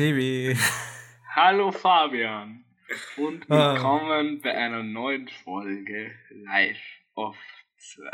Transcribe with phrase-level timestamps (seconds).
[0.00, 0.56] Sebi.
[1.36, 2.64] Hallo Fabian.
[3.18, 3.74] Und ah.
[3.74, 4.40] willkommen ah.
[4.42, 6.80] bei einer neuen Folge Live
[7.16, 7.36] of
[7.76, 8.10] 2.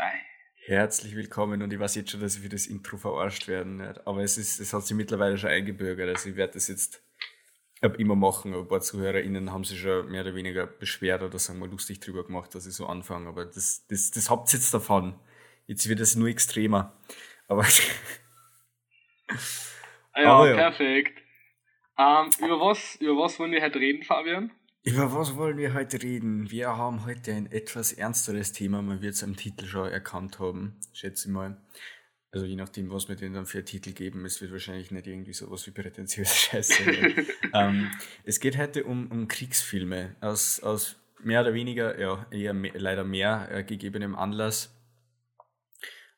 [0.65, 4.05] Herzlich willkommen und ich weiß jetzt schon, dass ich für das Intro verarscht werden werde.
[4.05, 6.09] Aber es, ist, es hat sich mittlerweile schon eingebürgert.
[6.09, 7.01] Also ich werde das jetzt
[7.81, 8.53] ab immer machen.
[8.53, 12.25] ein paar ZuhörerInnen haben sich schon mehr oder weniger beschwert oder sagen wir lustig drüber
[12.25, 13.29] gemacht, dass ich so anfange.
[13.29, 15.15] Aber das, das, das habt ihr jetzt davon.
[15.67, 16.97] Jetzt wird es nur extremer.
[17.47, 17.63] Aber.
[20.17, 20.55] ja, Aber ja.
[20.55, 21.21] perfekt.
[21.99, 24.51] Ähm, über, was, über was wollen wir heute reden, Fabian?
[24.83, 26.51] Über was wollen wir heute reden?
[26.51, 30.79] Wir haben heute ein etwas ernsteres Thema, man wird es am Titel schon erkannt haben,
[30.93, 31.57] schätze ich mal.
[32.31, 35.33] Also je nachdem, was wir denen dann für Titel geben, es wird wahrscheinlich nicht irgendwie
[35.33, 36.83] sowas wie prätentiöse Scheiße.
[37.53, 37.91] ähm,
[38.23, 43.03] es geht heute um, um Kriegsfilme aus, aus mehr oder weniger, ja, eher mehr, leider
[43.03, 44.76] mehr äh, gegebenem Anlass.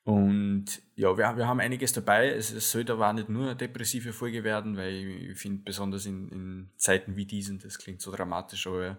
[0.10, 0.66] Und
[0.96, 2.30] ja, wir, wir haben einiges dabei.
[2.30, 6.08] Es, es sollte aber auch nicht nur eine depressive Folge werden, weil ich, finde, besonders
[6.08, 8.98] in, in Zeiten wie diesen, das klingt so dramatisch, aber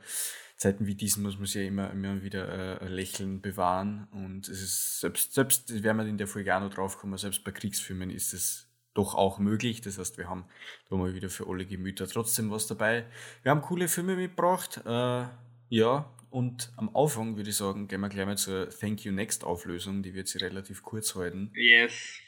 [0.56, 4.06] Zeiten wie diesen muss man sich ja immer, immer wieder äh, Lächeln bewahren.
[4.12, 7.50] Und es ist selbst, selbst, werden wir in der Folge auch noch draufkommen, selbst bei
[7.50, 9.80] Kriegsfilmen ist es doch auch möglich.
[9.80, 10.44] Das heißt, wir haben
[10.88, 13.06] da mal wieder für alle Gemüter trotzdem was dabei.
[13.42, 14.80] Wir haben coole Filme mitgebracht.
[14.84, 15.24] Äh,
[15.70, 19.44] ja, und am Anfang würde ich sagen, gehen wir gleich mal zur Thank You Next
[19.44, 20.02] Auflösung.
[20.02, 21.50] Die wird sich relativ kurz halten.
[21.54, 22.20] Yes.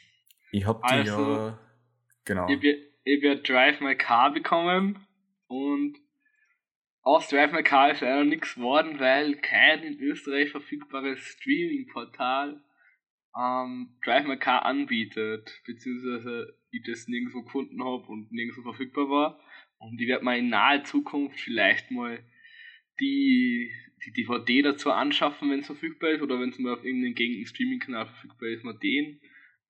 [0.51, 1.59] Ich habe die also, ja.
[2.25, 2.47] Genau.
[2.49, 4.99] Ich habe ja Drive My Car bekommen
[5.47, 5.97] und
[7.01, 12.61] aus Drive My Car ist leider nichts geworden, weil kein in Österreich verfügbares Streaming-Portal
[13.37, 19.39] ähm, Drive My Car anbietet, beziehungsweise ich das nirgendwo gefunden habe und nirgendwo verfügbar war.
[19.79, 22.19] Und ich werde mal in naher Zukunft vielleicht mal
[22.99, 23.71] die
[24.05, 27.45] die DVD dazu anschaffen, wenn es verfügbar ist, oder wenn es mal auf irgendeinem gängigen
[27.45, 29.21] Streaming-Kanal verfügbar ist, mal den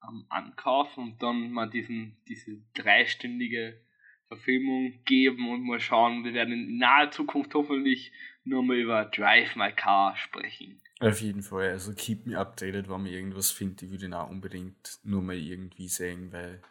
[0.04, 3.80] ähm, ankaufen und dann mal diesen, diese dreistündige
[4.28, 6.24] Verfilmung geben und mal schauen.
[6.24, 8.12] Wir werden in naher Zukunft hoffentlich
[8.44, 10.82] nur mal über Drive My Car sprechen.
[11.00, 14.30] Auf jeden Fall, also keep me updated, wenn man irgendwas findet, ich würde ihn auch
[14.30, 16.62] unbedingt nur mal irgendwie sehen, weil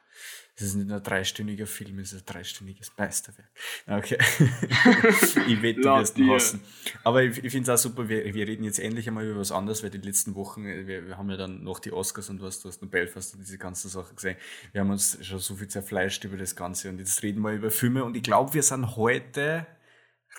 [0.55, 3.51] es ist nicht ein dreistündiger Film, es ist ein dreistündiges Meisterwerk.
[3.87, 4.19] Okay.
[5.49, 6.61] ich wette, du wirst ihn hassen.
[7.05, 9.51] Aber ich, ich finde es auch super, wir, wir reden jetzt endlich einmal über was
[9.51, 12.61] anderes, weil die letzten Wochen, wir, wir haben ja dann noch die Oscars und was,
[12.61, 14.37] du hast Belfast und diese ganzen Sachen gesehen.
[14.73, 17.71] Wir haben uns schon so viel zerfleischt über das Ganze und jetzt reden wir über
[17.71, 19.67] Filme und ich glaube, wir sind heute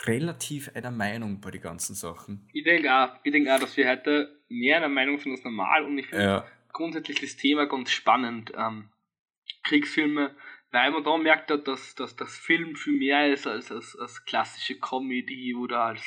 [0.05, 2.47] relativ einer Meinung bei den ganzen Sachen.
[2.53, 5.85] Ich denke auch, ich denke auch, dass wir heute mehr einer Meinung sind als normal
[5.85, 6.45] und ich finde ja.
[6.71, 8.51] grundsätzlich das Thema ganz spannend.
[8.55, 8.89] Ähm,
[9.63, 10.35] Kriegsfilme,
[10.71, 14.79] weil man da merkt, dass, dass das Film viel mehr ist als, als, als klassische
[14.79, 16.03] Comedy oder als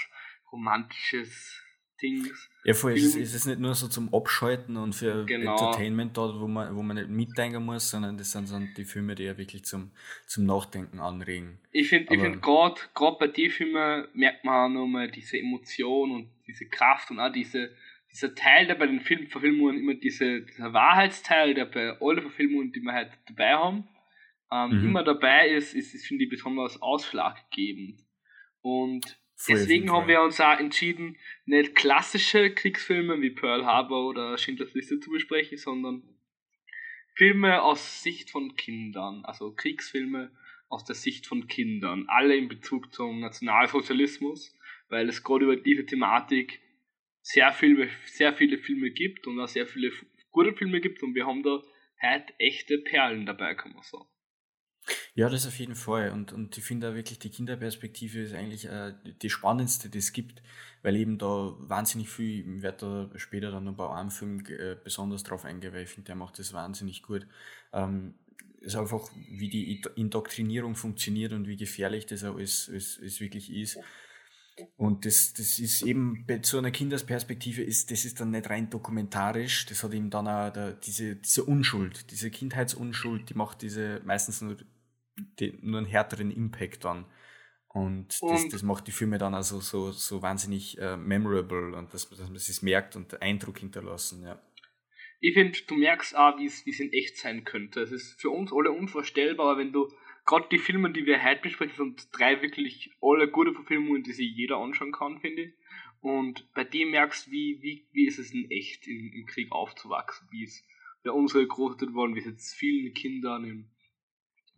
[0.53, 1.63] romantisches
[2.03, 2.51] Dings.
[2.65, 5.53] Ja, voll, ist, ist es nicht nur so zum Abschalten und für genau.
[5.53, 9.15] Entertainment dort, wo man, wo man nicht mitdenken muss, sondern das sind so die Filme,
[9.15, 9.93] die ja wirklich zum,
[10.27, 11.59] zum Nachdenken anregen.
[11.73, 12.81] Ich finde ich find gerade
[13.19, 17.71] bei den Filmen merkt man auch nochmal diese Emotion und diese Kraft und auch diese,
[18.17, 22.81] dieser Teil, der bei den Filmverfilmungen immer diese, dieser Wahrheitsteil, der bei allen Verfilmungen, die
[22.81, 23.89] wir halt dabei haben,
[24.51, 24.89] ähm, mhm.
[24.89, 28.01] immer dabei ist, ist, ist finde ich, besonders ausschlaggebend.
[28.63, 29.05] Und
[29.35, 34.73] Voll deswegen haben wir uns auch entschieden, nicht klassische Kriegsfilme wie Pearl Harbor oder Schindlers
[34.73, 36.03] Liste zu besprechen, sondern
[37.15, 40.31] Filme aus Sicht von Kindern, also Kriegsfilme
[40.69, 44.57] aus der Sicht von Kindern, alle in Bezug zum Nationalsozialismus,
[44.89, 46.61] weil es gerade über diese Thematik
[47.27, 49.91] sehr viele, sehr viele Filme gibt und auch sehr viele
[50.31, 51.61] gute Filme gibt und wir haben da
[52.01, 54.07] halt echte Perlen dabei, kann man sagen.
[55.15, 56.13] Ja, das auf jeden Fall.
[56.13, 60.13] Und, und ich finde auch wirklich, die Kinderperspektive ist eigentlich äh, die spannendste, die es
[60.13, 60.41] gibt,
[60.83, 64.77] weil eben da wahnsinnig viel, ich werde da später dann noch bei einem Film äh,
[64.85, 67.27] besonders drauf eingehen, weil ich finde, der macht das wahnsinnig gut.
[67.73, 68.15] Ähm,
[68.61, 73.53] ist einfach, wie die Indoktrinierung funktioniert und wie gefährlich das auch ist, ist, ist wirklich
[73.53, 73.81] ist.
[74.77, 79.67] Und das, das ist eben zu einer Kindesperspektive ist, das ist dann nicht rein dokumentarisch,
[79.67, 84.41] das hat eben dann auch der, diese, diese Unschuld, diese Kindheitsunschuld, die macht diese meistens
[84.41, 84.57] nur,
[85.39, 87.05] die, nur einen härteren Impact dann.
[87.69, 91.93] Und, und das, das macht die Filme dann also so, so wahnsinnig äh, memorable und
[91.93, 94.41] dass, dass man es merkt und Eindruck hinterlassen, ja.
[95.21, 97.81] Ich finde, du merkst auch, wie es in echt sein könnte.
[97.81, 99.91] Es ist für uns alle unvorstellbar, wenn du
[100.27, 104.35] gerade die Filme, die wir heute besprechen, sind drei wirklich alle gute Verfilmungen, die sich
[104.35, 105.55] jeder anschauen kann, finde ich.
[106.01, 109.51] Und bei dem merkst du, wie, wie, wie ist es in echt im, im Krieg
[109.53, 110.65] aufzuwachsen, wie es
[111.03, 113.71] bei unsere großeltern waren, wie es jetzt vielen Kindern in,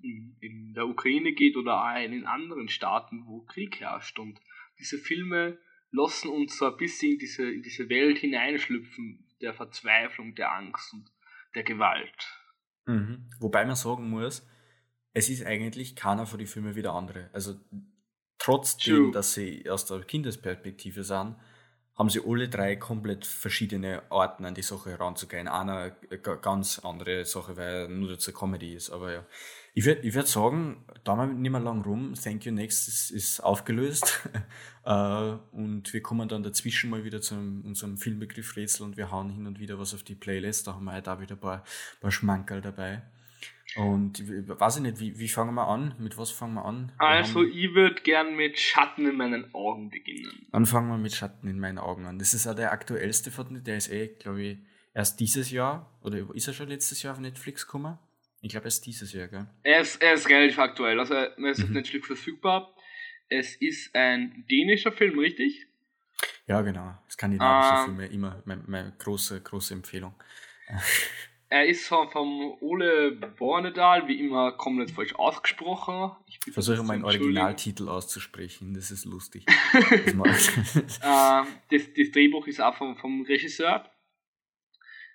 [0.02, 4.18] in, in der Ukraine geht oder auch in anderen Staaten, wo Krieg herrscht.
[4.18, 4.40] Und
[4.78, 5.58] diese Filme
[5.90, 10.92] lassen uns so ein bisschen in diese, in diese Welt hineinschlüpfen, der Verzweiflung, der Angst
[10.92, 11.10] und
[11.54, 12.28] der Gewalt.
[12.86, 13.30] Mhm.
[13.38, 14.46] Wobei man sagen muss,
[15.18, 17.28] es ist eigentlich keiner von den Filmen wie der andere.
[17.32, 17.56] Also
[18.38, 19.12] trotzdem, True.
[19.12, 21.34] dass sie aus der Kindesperspektive sind,
[21.96, 25.48] haben sie alle drei komplett verschiedene Arten an die Sache heranzugehen.
[25.48, 25.90] Einer
[26.40, 28.90] ganz andere Sache, weil er nur zur Comedy ist.
[28.90, 29.26] Aber ja,
[29.74, 32.14] ich würde ich würd sagen, da mal nicht mehr lang rum.
[32.14, 34.20] Thank You Next ist, ist aufgelöst.
[34.84, 39.28] Äh, und wir kommen dann dazwischen mal wieder zu unserem Filmbegriff Rätsel und wir hauen
[39.28, 40.66] hin und wieder was auf die Playlist.
[40.66, 41.62] Da haben wir halt auch wieder ein paar,
[42.00, 43.02] paar Schmankerl dabei.
[43.76, 45.94] Und weiß ich nicht, wie, wie fangen wir an?
[45.98, 46.90] Mit was fangen wir an?
[46.98, 50.46] Wir also, ich würde gern mit Schatten in meinen Augen beginnen.
[50.52, 52.18] Dann fangen wir mit Schatten in meinen Augen an.
[52.18, 54.58] Das ist auch der aktuellste von der ist eh, glaube ich,
[54.94, 57.98] erst dieses Jahr oder ist er schon letztes Jahr auf Netflix gekommen?
[58.40, 59.46] Ich glaube, erst dieses Jahr, gell?
[59.62, 61.64] Er ist, er ist relativ aktuell, also er ist mhm.
[61.64, 62.74] auf Netflix verfügbar.
[63.28, 65.66] Es ist ein dänischer Film, richtig?
[66.46, 66.96] Ja, genau.
[67.10, 70.14] Skandinavische ähm, Filme, immer meine, meine große, große Empfehlung.
[71.50, 76.14] Er ist vom, Ole Bornedal, wie immer komplett falsch ausgesprochen.
[76.26, 79.46] Ich versuche meinen Originaltitel auszusprechen, das ist lustig.
[79.72, 83.90] das, äh, das, das, Drehbuch ist auch vom, vom Regisseur.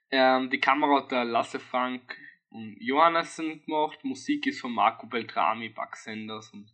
[0.09, 2.17] Ähm, die Kamera hat der Lasse Frank
[2.49, 4.03] und Johannessen gemacht.
[4.03, 6.71] Musik ist von Marco Beltrami, Buck Sanders und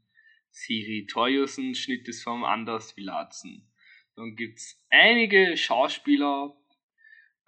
[0.52, 1.76] Siri Toyusen.
[1.76, 3.70] Schnitt ist von Anders Villatzen.
[4.16, 6.56] Dann gibt es einige Schauspieler,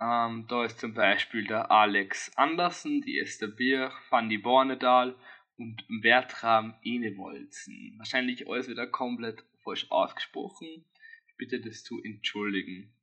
[0.02, 5.16] ähm, da ist zum Beispiel der Alex Andersen, die Esther Bier, Fanny Bornedal
[5.58, 7.94] und Bertram Enevolzen.
[7.98, 10.86] Wahrscheinlich alles wieder komplett falsch ausgesprochen.
[11.28, 12.94] Ich bitte das zu entschuldigen.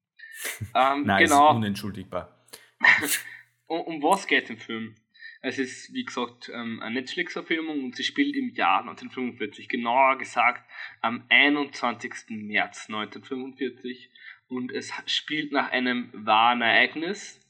[0.73, 1.51] Ähm, Nein, genau.
[1.51, 2.47] ist unentschuldigbar.
[3.67, 4.95] um, um was geht es im Film?
[5.41, 10.69] Es ist, wie gesagt, ähm, eine Netflix-Verfilmung und sie spielt im Jahr 1945, genauer gesagt
[11.01, 12.13] am 21.
[12.29, 14.11] März 1945
[14.49, 17.41] und es spielt nach einem wahren Ereignis.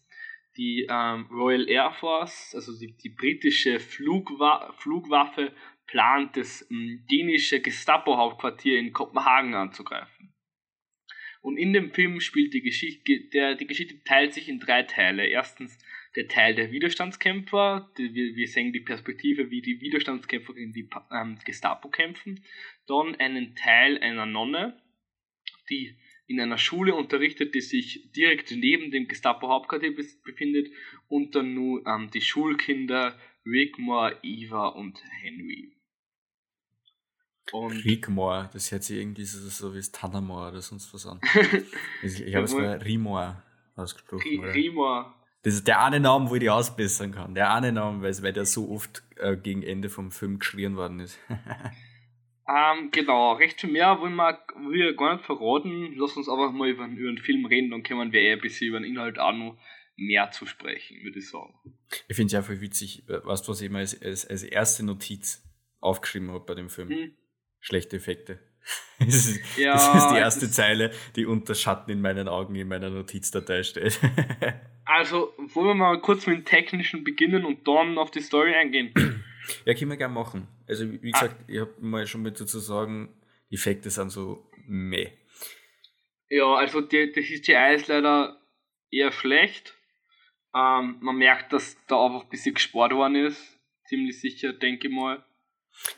[0.57, 5.55] Die ähm, Royal Air Force, also die, die britische Flugwa Flugwaffe,
[5.87, 10.35] plant das dänische Gestapo-Hauptquartier in Kopenhagen anzugreifen.
[11.41, 15.27] Und in dem Film spielt die Geschichte, der, die Geschichte teilt sich in drei Teile.
[15.27, 15.79] Erstens
[16.17, 20.89] der Teil der Widerstandskämpfer, die, wir, wir sehen die Perspektive, wie die Widerstandskämpfer gegen die
[21.13, 22.45] ähm, Gestapo kämpfen.
[22.87, 24.83] Dann einen Teil einer Nonne,
[25.71, 25.97] die
[26.29, 29.95] in einer Schule unterrichtet, die sich direkt neben dem Gestapo-Hauptquartier
[30.25, 30.71] befindet
[31.09, 35.73] und dann nur ähm, die Schulkinder Rigmore, Eva und Henry.
[37.51, 41.19] Und Rigmore, das hört sich irgendwie so, so wie Tanamore oder sonst was an.
[42.03, 43.43] ich, ich habe es mal Rimor
[43.75, 44.45] ausgesprochen.
[44.45, 45.15] Rimor.
[45.43, 47.35] Das ist der eine Name, wo ich die ausbessern kann.
[47.35, 51.19] Der eine Name, weil der so oft äh, gegen Ende vom Film geschrien worden ist.
[52.49, 54.39] Ähm, genau, recht viel mehr wollen wir,
[54.71, 55.95] wir gar nicht verraten.
[55.97, 58.69] Lass uns einfach mal über, über den Film reden, dann können wir eh ein bisschen
[58.69, 59.59] über den Inhalt auch noch
[59.97, 61.55] mehr zu sprechen, würde ich sagen.
[62.09, 65.45] Ich finde es einfach witzig, weißt du, was ich mal als, als, als erste Notiz
[65.81, 66.89] aufgeschrieben habe bei dem Film?
[66.89, 67.17] Hm.
[67.61, 68.39] Schlechte Effekte.
[68.99, 72.67] Das ist, ja, das ist die erste Zeile, die unter Schatten in meinen Augen in
[72.67, 74.01] meiner Notizdatei steht.
[74.85, 78.93] also, wollen wir mal kurz mit dem Technischen beginnen und dann auf die Story eingehen?
[79.65, 80.49] Ja, können wir gerne machen.
[80.67, 81.45] Also, wie gesagt, ah.
[81.47, 83.09] ich habe mal schon mit dazu sagen,
[83.51, 85.09] die Effekte sind so meh.
[86.31, 88.41] Ja, also die, die CGI ist leider
[88.91, 89.75] eher schlecht.
[90.55, 93.59] Ähm, man merkt, dass da einfach ein bisschen gespart worden ist.
[93.87, 95.25] Ziemlich sicher, denke ich mal.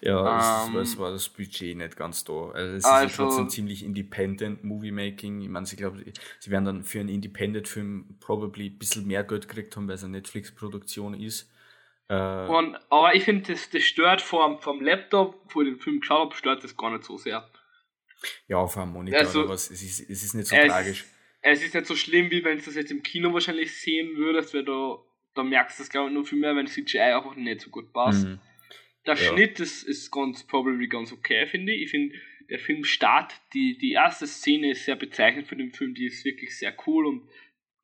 [0.03, 2.51] Ja, ähm, es, war das Budget nicht ganz da.
[2.51, 5.41] Also es also, ist ja trotzdem ziemlich independent Movie Making.
[5.41, 6.05] Ich meine, sie glaube,
[6.39, 10.05] sie werden dann für einen Independent-Film probably ein bisschen mehr Geld gekriegt haben, weil es
[10.05, 11.51] eine Netflix-Produktion ist.
[12.11, 16.01] Äh, und, aber ich finde, das, das stört vom, vom Laptop, wo ich den Film
[16.01, 17.49] geschaut habe, stört das gar nicht so sehr.
[18.49, 21.05] Ja, auf einem Monitor, also, aber es ist, es ist nicht so es, tragisch.
[21.41, 24.53] Es ist nicht so schlimm, wie wenn du das jetzt im Kino wahrscheinlich sehen würdest,
[24.53, 24.99] weil du,
[25.35, 27.93] da merkst du das, glaube ich, nur viel mehr, wenn CGI einfach nicht so gut
[27.93, 28.27] passt.
[28.27, 28.41] Mhm.
[29.07, 29.21] Der ja.
[29.23, 31.85] Schnitt ist, ist ganz, probably ganz okay, finde ich.
[31.85, 32.17] Ich finde,
[32.51, 36.25] der Film Start, die, die erste Szene ist sehr bezeichnend für den Film, die ist
[36.25, 37.29] wirklich sehr cool und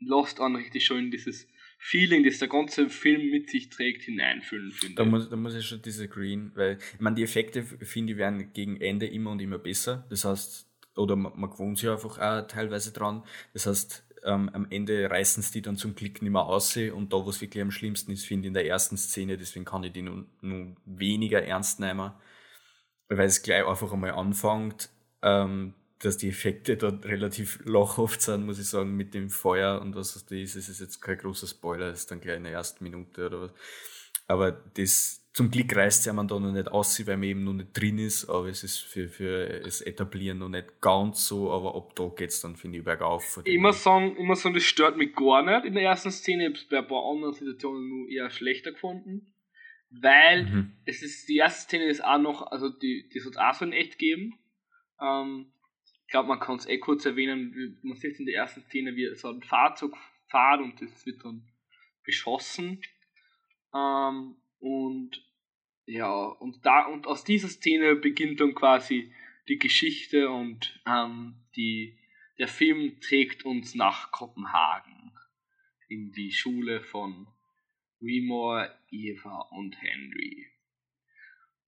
[0.00, 1.48] lässt an richtig schön dieses
[1.88, 5.64] Feeling, das der ganze Film mit sich trägt, hineinfüllen, finde da muss, da muss ich
[5.64, 9.58] schon disagreeen, weil, ich meine, die Effekte, finde ich, werden gegen Ende immer und immer
[9.58, 10.04] besser.
[10.10, 13.22] Das heißt, oder man, man gewohnt sich einfach auch teilweise dran.
[13.52, 16.76] Das heißt, ähm, am Ende reißen sie die dann zum Glück nicht mehr aus.
[16.76, 19.64] Und da, wo es wirklich am schlimmsten ist, finde ich in der ersten Szene, deswegen
[19.64, 22.10] kann ich die nun, nun weniger ernst nehmen,
[23.08, 24.90] weil es gleich einfach einmal anfängt,
[25.22, 29.96] ähm, dass die Effekte dort relativ lachhaft sind, muss ich sagen, mit dem Feuer und
[29.96, 30.56] was das ist.
[30.56, 33.40] Es ist jetzt kein großer Spoiler, es ist dann gleich in der ersten Minute oder
[33.42, 33.50] was.
[34.28, 37.52] Aber das, zum Glück reißt ja man da noch nicht aus, weil man eben noch
[37.52, 41.74] nicht drin ist, aber es ist für, für das Etablieren noch nicht ganz so, aber
[41.76, 43.40] ab da geht's dann, finde ich, bergauf.
[43.44, 46.42] Ich muss sagen, ich muss sagen, das stört mich gar nicht in der ersten Szene,
[46.42, 49.32] ich habe es bei ein paar anderen Situationen nur eher schlechter gefunden.
[49.90, 50.72] weil mhm.
[50.84, 53.64] es ist, die erste Szene ist auch noch, also die, die soll es auch so
[53.64, 54.34] in echt geben.
[55.00, 55.52] Ähm,
[56.06, 59.12] ich glaube, man kann es eh kurz erwähnen, man sieht in der ersten Szene, wie
[59.16, 59.92] so ein Fahrzeug
[60.28, 61.48] fährt und das wird dann
[62.04, 62.80] beschossen.
[63.74, 65.26] Ähm, und
[65.84, 69.12] ja, und da und aus dieser Szene beginnt dann quasi
[69.48, 71.98] die Geschichte und ähm, die,
[72.38, 75.10] der Film trägt uns nach Kopenhagen
[75.88, 77.26] in die Schule von
[78.00, 80.46] Remore, Eva und Henry.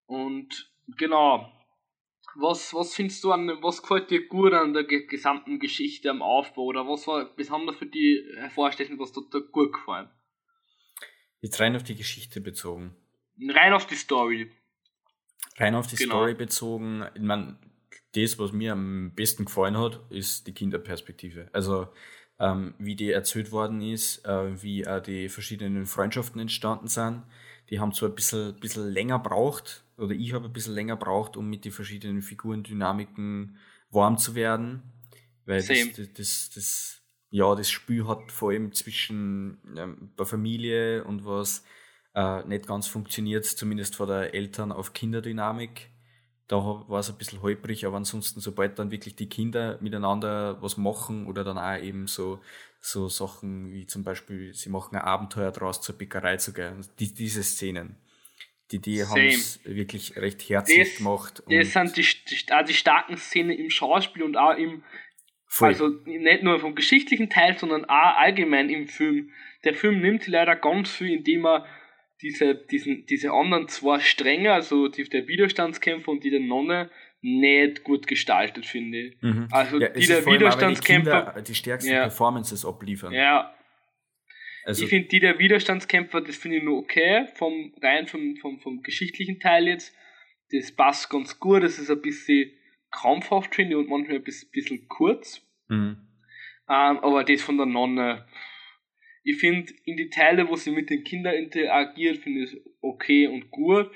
[0.06, 1.52] Und genau,
[2.36, 6.64] was, was findest du an, was gefällt dir gut an der gesamten Geschichte am Aufbau
[6.64, 10.08] oder was war besonders für die hervorstechend, was dir da gut gefallen?
[11.40, 12.94] Jetzt rein auf die Geschichte bezogen.
[13.40, 14.50] Rein auf die Story.
[15.56, 16.16] Rein auf die genau.
[16.16, 17.04] Story bezogen.
[17.14, 17.58] Ich meine,
[18.14, 21.48] das, was mir am besten gefallen hat, ist die Kinderperspektive.
[21.52, 21.88] Also,
[22.40, 27.24] ähm, wie die erzählt worden ist, äh, wie auch die verschiedenen Freundschaften entstanden sind.
[27.70, 31.36] Die haben zwar ein bisschen, bisschen länger braucht, oder ich habe ein bisschen länger braucht,
[31.36, 33.58] um mit den verschiedenen Figurendynamiken
[33.90, 34.82] warm zu werden.
[35.44, 41.04] Weil das, das, das, das, ja, das Spiel hat vor allem zwischen ähm, der Familie
[41.04, 41.64] und was
[42.14, 45.90] äh, nicht ganz funktioniert, zumindest von der Eltern auf Kinderdynamik.
[46.46, 50.78] Da war es ein bisschen holprig, aber ansonsten, sobald dann wirklich die Kinder miteinander was
[50.78, 52.40] machen oder dann auch eben so,
[52.80, 57.12] so Sachen wie zum Beispiel, sie machen ein Abenteuer draus zur Bäckerei zu gehen, die,
[57.12, 57.96] diese Szenen
[58.70, 61.42] die, die haben es wirklich recht herzlich das, gemacht.
[61.48, 64.82] das sind die, die, auch die starken Szenen im Schauspiel und auch im,
[65.46, 65.68] Voll.
[65.68, 69.30] also nicht nur vom geschichtlichen Teil, sondern auch allgemein im Film.
[69.64, 71.66] Der Film nimmt leider ganz viel, indem er
[72.20, 77.84] diese, diesen, diese anderen zwei Stränge, also die, der Widerstandskämpfer und die der Nonne, nicht
[77.84, 79.22] gut gestaltet, finde ich.
[79.22, 79.48] Mhm.
[79.50, 81.34] Also ja, die der Widerstandskämpfer.
[81.38, 82.02] Die, die stärksten ja.
[82.02, 83.12] Performances abliefern.
[83.12, 83.54] Ja,
[84.64, 88.60] also ich finde die der Widerstandskämpfer, das finde ich nur okay, vom rein vom, vom,
[88.60, 89.94] vom geschichtlichen Teil jetzt.
[90.50, 92.52] Das passt ganz gut, das ist ein bisschen
[92.90, 95.46] krampfhaft, finde ich, und manchmal ein bisschen, kurz.
[95.68, 96.08] Mhm.
[96.68, 98.26] Ähm, aber das von der Nonne,
[99.24, 103.50] ich finde, in die Teile, wo sie mit den Kindern interagiert, finde ich okay und
[103.50, 103.90] gut.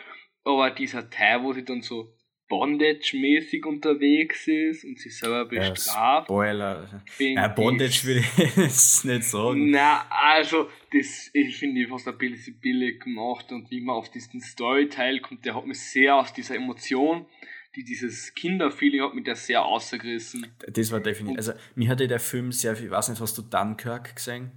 [0.45, 2.15] Aber dieser Teil, wo sie dann so
[2.53, 5.89] Bondage-mäßig unterwegs ist und sich selber bestraft.
[5.89, 7.03] Ja, Spoiler.
[7.19, 9.71] Ja, Bondage würde ich jetzt nicht sagen.
[9.71, 14.43] Na, also, das, ich finde fast ein bisschen billig gemacht und wie man auf diesen
[14.43, 17.25] Storyteil kommt, der hat mich sehr aus dieser Emotion,
[17.75, 20.47] die dieses Kinderfeeling hat mich da sehr außergerissen.
[20.59, 23.41] Das war definitiv, also, mir hatte der Film sehr viel, ich weiß nicht, hast du
[23.41, 24.53] Dunkirk gesehen?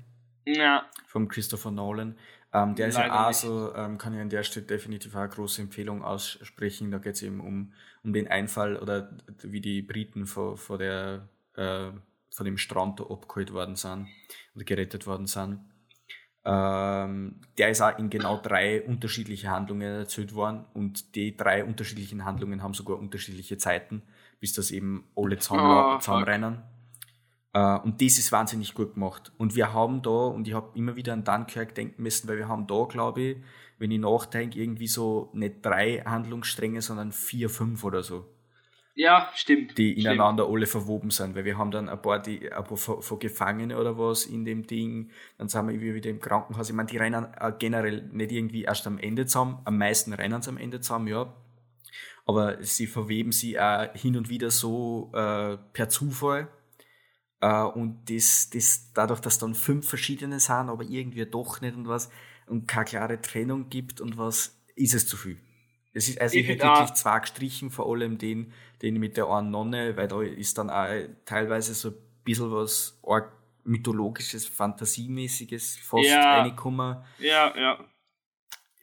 [0.45, 0.85] Ja.
[1.07, 2.17] Vom Christopher Nolan.
[2.55, 5.29] Ähm, der ist ja auch so, ähm, kann ich an der Stelle definitiv auch eine
[5.29, 6.89] große Empfehlung aussprechen.
[6.89, 9.09] Da geht es eben um, um den Einfall oder
[9.43, 11.91] wie die Briten vor, vor, der, äh,
[12.29, 14.07] vor dem Strand da abgeholt worden sind
[14.55, 15.59] oder gerettet worden sind.
[16.45, 22.23] Ähm, der ist auch in genau drei unterschiedliche Handlungen erzählt worden und die drei unterschiedlichen
[22.23, 24.01] Handlungen haben sogar unterschiedliche Zeiten,
[24.39, 26.61] bis das eben alle zusammen, oh, zusammenrennen.
[27.55, 29.31] Uh, und das ist wahnsinnig gut gemacht.
[29.37, 32.49] Und wir haben da, und ich habe immer wieder an Dunkirk denken müssen, weil wir
[32.49, 33.37] haben da, glaube ich,
[33.79, 38.25] wenn ich nachdenke, irgendwie so nicht drei Handlungsstränge, sondern vier, fünf oder so.
[38.93, 39.77] Ja, stimmt.
[39.77, 40.55] Die ineinander stimmt.
[40.55, 43.97] alle verwoben sind, weil wir haben dann ein paar, die, ein paar von Gefangene oder
[43.97, 46.69] was in dem Ding, dann sind wir wieder im Krankenhaus.
[46.69, 50.41] Ich meine, die rennen äh, generell nicht irgendwie erst am Ende zusammen, am meisten rennen
[50.41, 51.33] sie am Ende zusammen, ja.
[52.25, 56.64] Aber sie verweben sie auch hin und wieder so äh, per Zufall äh,
[57.63, 62.09] und das, das, dadurch, dass dann fünf verschiedene sind, aber irgendwie doch nicht und was
[62.47, 65.37] und keine klare Trennung gibt und was, ist es zu viel.
[65.93, 69.29] Es ist, also ich, ich hätte wirklich zwei gestrichen, vor allem den, den mit der
[69.29, 70.87] einen Nonne, weil da ist dann auch
[71.25, 72.99] teilweise so ein bisschen was
[73.63, 76.37] mythologisches, fantasiemäßiges fast ja.
[76.37, 76.97] reingekommen.
[77.19, 77.85] Ja, ja.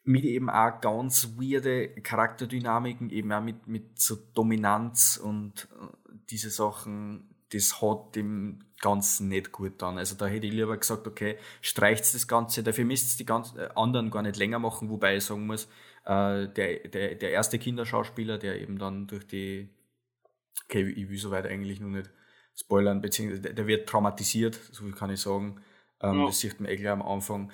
[0.04, 5.87] Mit eben auch ganz weirde Charakterdynamiken, eben auch mit, mit so Dominanz und äh,
[6.31, 9.99] diese Sachen das hat dem Ganzen nicht gut dann.
[9.99, 13.59] Also da hätte ich lieber gesagt, okay, streicht das Ganze, dafür müsst ihr die ganzen
[13.59, 15.66] äh, anderen gar nicht länger machen, wobei ich sagen muss,
[16.04, 19.68] äh, der, der, der erste Kinderschauspieler, der eben dann durch die,
[20.64, 22.11] okay, ich will soweit eigentlich nur nicht
[22.59, 25.61] spoilern, beziehungsweise der wird traumatisiert, so viel kann ich sagen.
[26.00, 26.26] Ähm, ja.
[26.26, 27.52] Das sieht man eh gleich am Anfang.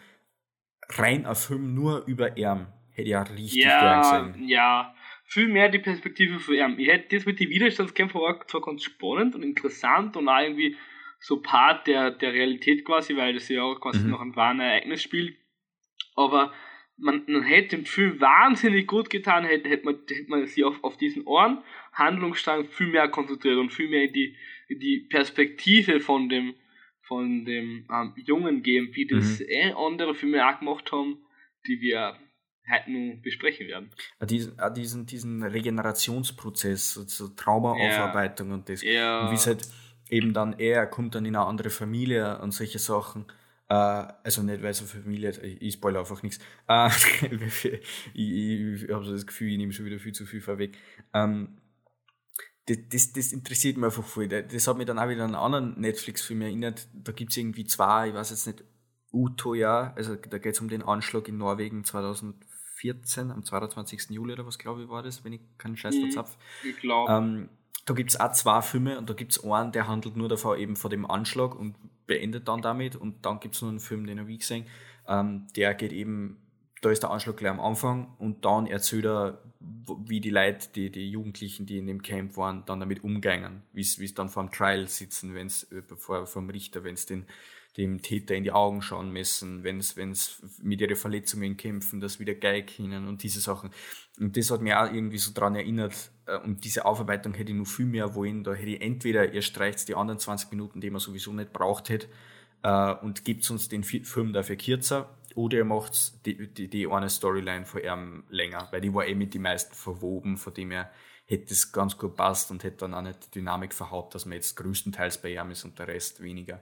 [0.90, 4.48] Rein ein Film nur über Erm hätte ich auch richtig ja, gern gesehen.
[4.48, 4.94] Ja,
[5.28, 6.78] viel mehr die Perspektive für ihn.
[6.78, 10.74] Ich hätte das mit den Widerstandskämpfern war zwar ganz spannend und interessant und auch irgendwie
[11.20, 14.10] so Part der, der Realität quasi, weil das ja auch quasi mhm.
[14.10, 15.36] noch ein wahres Ereignis spielt.
[16.14, 16.52] Aber
[16.96, 20.82] man, man hätte dem Film wahnsinnig gut getan, hätte, hätte, man, hätte man sich auf,
[20.82, 24.36] auf diesen Ohren Handlungsstrang viel mehr konzentriert und viel mehr in die,
[24.68, 26.54] in die Perspektive von dem,
[27.02, 29.46] von dem ähm, Jungen geben, wie das mhm.
[29.48, 31.18] eh andere Filme auch gemacht haben,
[31.66, 32.18] die wir
[32.70, 33.90] heute nur besprechen werden.
[34.28, 38.54] Diesen, diesen, diesen Regenerationsprozess, so Traumaaufarbeitung ja.
[38.54, 38.82] und das.
[38.82, 39.20] Ja.
[39.20, 39.68] Und wie es halt
[40.10, 43.26] eben dann er kommt dann in eine andere Familie und solche Sachen.
[43.68, 46.38] Äh, also nicht, weil so Familie, ich spoilere einfach nichts.
[46.68, 46.88] Äh,
[48.14, 50.78] ich ich, habe so das Gefühl, ich nehme schon wieder viel zu viel vorweg.
[51.12, 51.58] Ähm,
[52.66, 54.28] das, das, das, interessiert mich einfach voll.
[54.28, 56.86] Das hat mich dann auch wieder an einen anderen Netflix-Film erinnert.
[56.92, 58.64] Da gibt es irgendwie zwei, ich weiß jetzt nicht,
[59.10, 61.82] Uto, ja, also da geht es um den Anschlag in Norwegen
[62.80, 64.10] 2014, am 22.
[64.10, 66.36] Juli oder was, glaube ich, war das, wenn ich keinen Scheiß mhm, verzapf.
[66.64, 67.12] Ich glaube.
[67.12, 67.48] Ähm,
[67.84, 70.58] da gibt es auch zwei Filme und da gibt es einen, der handelt nur davon
[70.58, 71.74] eben vor dem Anschlag und
[72.06, 72.96] beendet dann damit.
[72.96, 74.66] Und dann gibt es noch einen Film, den habe ich gesehen,
[75.06, 76.36] ähm, der geht eben,
[76.82, 79.42] da ist der Anschlag gleich am Anfang und dann erzählt er,
[80.04, 83.80] wie die Leute, die, die Jugendlichen, die in dem Camp waren, dann damit umgehen, wie
[83.80, 87.06] es dann vor dem Trial sitzen, wenn es äh, vor, vor dem Richter, wenn es
[87.06, 87.26] den
[87.78, 92.34] dem Täter in die Augen schauen müssen, wenn es mit ihren Verletzungen kämpfen, das wieder
[92.34, 93.70] geil können und diese Sachen.
[94.18, 97.58] Und das hat mich auch irgendwie so daran erinnert, äh, und diese Aufarbeitung hätte ich
[97.58, 98.42] noch viel mehr wollen.
[98.44, 101.88] Da hätte ich entweder, ihr streicht die anderen 20 Minuten, die man sowieso nicht braucht
[101.88, 102.08] hätte,
[102.62, 107.08] äh, und gibt uns den Film dafür kürzer, oder ihr macht die, die, die eine
[107.08, 110.90] Storyline von ihm länger, weil die war eh mit den meisten verwoben, von dem her
[111.26, 114.34] hätte es ganz gut passt und hätte dann auch nicht die Dynamik verhaut, dass man
[114.34, 116.60] jetzt größtenteils bei ihm ist und der Rest weniger.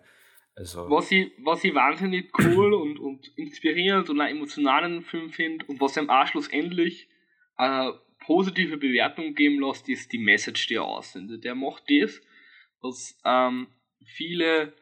[0.56, 5.66] Also was, ich, was ich wahnsinnig cool und, und inspirierend und einen emotionalen Film finde
[5.66, 7.08] und was ihm auch schlussendlich
[7.56, 11.44] eine positive Bewertung geben lässt, ist die Message, die er aussendet.
[11.44, 12.22] Der macht das,
[12.80, 13.68] was ähm,
[14.04, 14.72] viele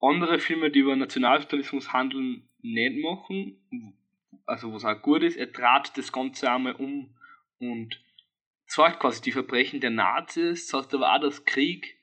[0.00, 3.96] andere Filme, die über Nationalsozialismus handeln, nicht machen.
[4.44, 7.16] Also was auch gut ist, er trat das Ganze einmal um
[7.58, 7.98] und
[8.66, 11.96] zeigt quasi die Verbrechen der Nazis, sagt aber auch, dass Krieg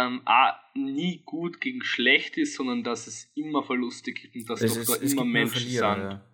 [0.00, 4.62] ähm, auch nie gut gegen schlecht ist, sondern dass es immer Verluste gibt und dass
[4.62, 5.80] es, doch da immer Menschen sind.
[5.80, 6.24] Ja.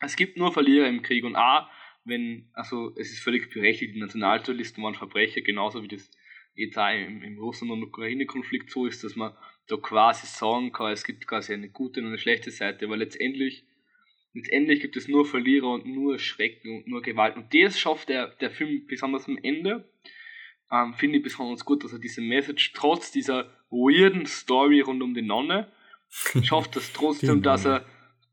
[0.00, 1.68] Es gibt nur Verlierer im Krieg und auch,
[2.04, 6.10] wenn, also es ist völlig berechtigt, die Nationalsozialisten waren Verbrecher, genauso wie das
[6.54, 9.32] jetzt auch im, im Russland- und Ukraine-Konflikt so ist, dass man
[9.66, 13.64] da quasi sagen kann, es gibt quasi eine gute und eine schlechte Seite, aber letztendlich,
[14.34, 17.36] letztendlich gibt es nur Verlierer und nur Schrecken und nur Gewalt.
[17.36, 19.89] Und das schafft der, der Film besonders am Ende
[20.72, 25.14] ähm, finde ich besonders gut, dass er diese Message trotz dieser weirden Story rund um
[25.14, 25.68] die Nonne
[26.42, 27.84] schafft das trotzdem, dass er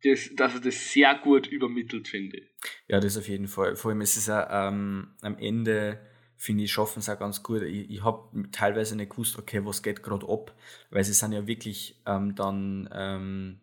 [0.03, 2.43] das, dass er das sehr gut übermittelt, finde ich.
[2.87, 3.75] Ja, das auf jeden Fall.
[3.75, 5.99] Vor allem ist es auch ähm, am Ende,
[6.35, 7.63] finde ich, schaffen es auch ganz gut.
[7.63, 10.55] Ich, ich habe teilweise nicht gewusst, okay, was geht gerade ab,
[10.91, 13.59] weil sie sind ja wirklich ähm, dann ähm,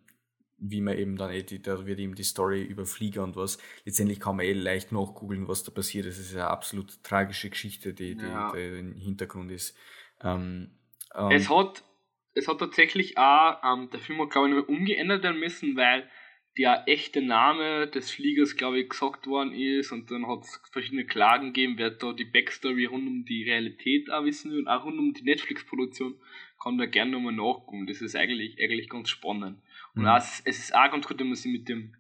[0.67, 4.19] wie man eben dann, eh, da wird eben die Story über Flieger und was, letztendlich
[4.19, 6.19] kann man eh leicht nachgoogeln, was da passiert ist.
[6.19, 8.53] Es ist eine absolut tragische Geschichte, die, die, ja.
[8.53, 9.77] die im Hintergrund ist.
[10.23, 10.71] Ähm,
[11.15, 11.85] ähm, es, hat,
[12.33, 16.09] es hat tatsächlich auch, ähm, der Film hat glaube ich noch umgeändert werden müssen, weil
[16.57, 21.05] der echte Name des Fliegers, glaube ich, gesagt worden ist und dann hat es verschiedene
[21.05, 24.85] Klagen gegeben, wer da die Backstory rund um die Realität auch wissen will und auch
[24.85, 26.15] rund um die Netflix-Produktion,
[26.63, 27.87] kann da gerne nochmal nachgucken.
[27.87, 29.59] Das ist eigentlich, eigentlich ganz spannend.
[29.95, 30.09] Und mhm.
[30.09, 31.95] auch, es ist auch ganz gut, wenn man sich mit dem,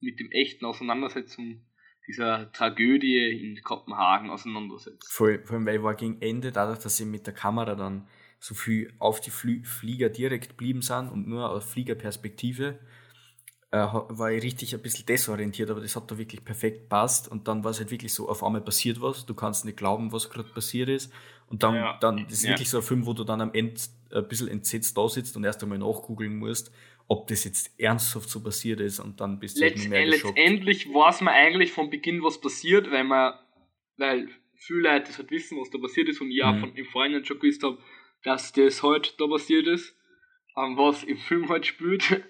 [0.00, 1.64] mit dem echten Auseinandersetzung
[2.06, 5.12] dieser Tragödie in Kopenhagen auseinandersetzt.
[5.12, 8.08] Voll, vor allem, weil ich war gegen Ende, dadurch, dass sie mit der Kamera dann
[8.40, 12.78] so viel auf die Fl Flieger direkt blieben sind und nur aus Fliegerperspektive,
[13.70, 17.46] äh, war ich richtig ein bisschen desorientiert, aber das hat da wirklich perfekt passt und
[17.46, 20.30] dann war es halt wirklich so, auf einmal passiert was, du kannst nicht glauben, was
[20.30, 21.12] gerade passiert ist
[21.46, 21.98] und dann, ja.
[22.00, 22.50] dann das ist ja.
[22.50, 23.80] wirklich so ein Film, wo du dann am Ende
[24.12, 26.72] ein bisschen entsetzt da sitzt und erst einmal nachgoogeln musst,
[27.10, 30.38] ob das jetzt ernsthaft so passiert ist und dann bist du Letzt, halt mehr geschockt.
[30.38, 33.34] Letztendlich weiß man eigentlich von Beginn, was passiert, weil man,
[33.96, 36.60] weil viele Leute das halt wissen, was da passiert ist und ich auch mhm.
[36.60, 37.78] von, im Vorhinein schon gewusst habe,
[38.22, 39.96] dass das halt da passiert ist,
[40.56, 42.22] ähm, was im Film halt spielt.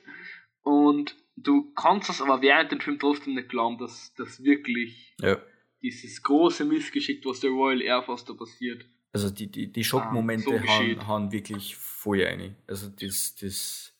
[0.62, 5.38] Und du kannst das aber während dem Film trotzdem nicht glauben, dass das wirklich ja.
[5.82, 8.86] dieses große Missgeschick, was der Royal Air Force da passiert.
[9.12, 12.56] Also die, die, die Schockmomente ah, so haben, haben wirklich voll eine.
[12.66, 13.94] Also das, das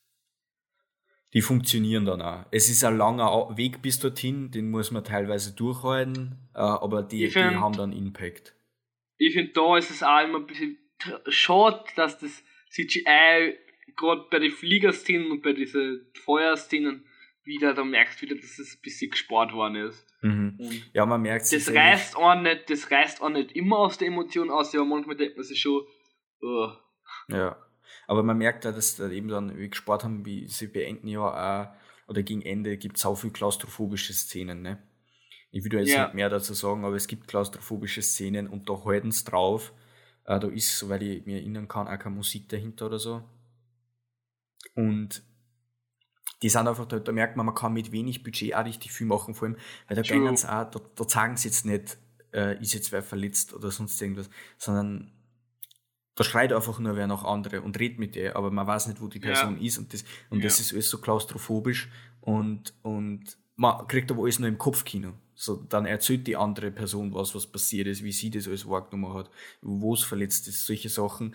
[1.32, 2.46] die funktionieren dann auch.
[2.50, 7.28] Es ist ein langer Weg bis dorthin, den muss man teilweise durchhalten, äh, aber die,
[7.28, 8.54] find, die haben dann Impact.
[9.16, 10.78] Ich finde, da ist es auch immer ein bisschen
[11.28, 13.56] schade, dass das CGI
[13.96, 17.04] gerade bei den Fliegerszenen und bei diesen Feuerszenen
[17.44, 20.06] wieder, da merkst du wieder, dass es ein bisschen gespart worden ist.
[20.22, 20.58] Mhm.
[20.92, 21.50] Ja, man merkt es.
[21.50, 25.16] Das reißt auch nicht, das reißt auch nicht immer aus der Emotion aus, aber manchmal
[25.16, 25.82] denkt man sich schon,
[26.42, 26.68] oh.
[27.28, 27.56] Ja.
[28.10, 31.20] Aber man merkt ja, dass da eben dann, wie gespart haben, wie sie beenden ja
[31.20, 34.82] auch, oder gegen Ende gibt es auch viel klaustrophobische Szenen, ne?
[35.52, 36.06] Ich will jetzt ja.
[36.06, 39.72] nicht mehr dazu sagen, aber es gibt klaustrophobische Szenen und da halten sie drauf.
[40.24, 43.22] Äh, da ist, soweit ich mir erinnern kann, auch keine Musik dahinter oder so.
[44.74, 45.22] Und
[46.42, 49.06] die sind einfach, da, da merkt man, man kann mit wenig Budget auch richtig viel
[49.06, 51.96] machen, vor allem, weil da gehen auch, da, da sagen sie jetzt nicht,
[52.32, 55.12] äh, ist jetzt wer verletzt oder sonst irgendwas, sondern
[56.14, 59.00] da schreit einfach nur wer nach andere und redet mit der, aber man weiß nicht,
[59.00, 59.66] wo die Person ja.
[59.66, 60.44] ist und das, und ja.
[60.44, 61.88] das ist alles so klaustrophobisch
[62.20, 65.12] und, und man kriegt aber alles nur im Kopfkino.
[65.34, 69.14] So, dann erzählt die andere Person was, was passiert ist, wie sie das alles wahrgenommen
[69.14, 69.30] hat,
[69.62, 71.34] wo es verletzt ist, solche Sachen.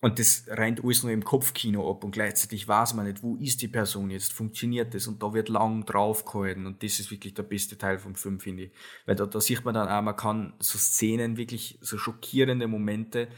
[0.00, 3.62] Und das rennt alles nur im Kopfkino ab und gleichzeitig weiß man nicht, wo ist
[3.62, 7.42] die Person jetzt, funktioniert das und da wird lang draufgehalten und das ist wirklich der
[7.42, 8.72] beste Teil vom Film, finde ich.
[9.06, 13.28] Weil da, da sieht man dann auch, man kann so Szenen, wirklich so schockierende Momente,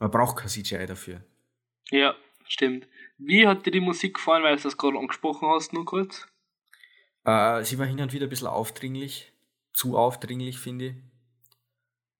[0.00, 1.22] man braucht kein CGI dafür.
[1.90, 2.16] Ja,
[2.48, 2.88] stimmt.
[3.18, 6.26] Wie hat dir die Musik gefallen, weil du das gerade angesprochen hast, nur kurz?
[7.24, 9.32] Äh, sie war hin und wieder ein bisschen aufdringlich,
[9.72, 10.94] zu aufdringlich, finde ich.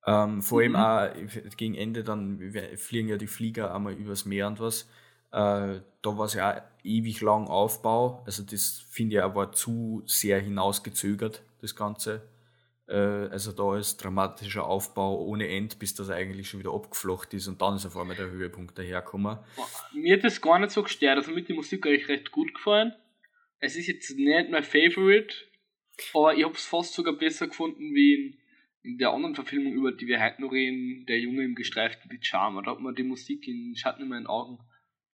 [0.06, 0.76] Ähm, vor allem mhm.
[0.76, 4.82] auch gegen Ende, dann fliegen ja die Flieger einmal übers Meer und was.
[5.32, 8.22] Äh, da war es ja auch ewig lang Aufbau.
[8.26, 12.22] Also das finde ich war zu sehr hinausgezögert, das Ganze.
[12.90, 17.48] Äh, also da ist dramatischer Aufbau ohne End, bis das eigentlich schon wieder abgeflocht ist
[17.48, 19.38] und dann ist auf einmal der Höhepunkt dahergekommen.
[19.94, 21.16] Mir hat das gar nicht so gestört.
[21.16, 22.92] Also mit der Musik eigentlich recht gut gefallen.
[23.60, 25.34] Es ist jetzt nicht mein Favorite,
[26.14, 28.40] aber ich habe es fast sogar besser gefunden wie in
[28.82, 32.62] in der anderen Verfilmung, über die wir heute noch reden, Der Junge im gestreiften Pyjama,
[32.62, 34.58] da hat mir die Musik in Schatten in meinen Augen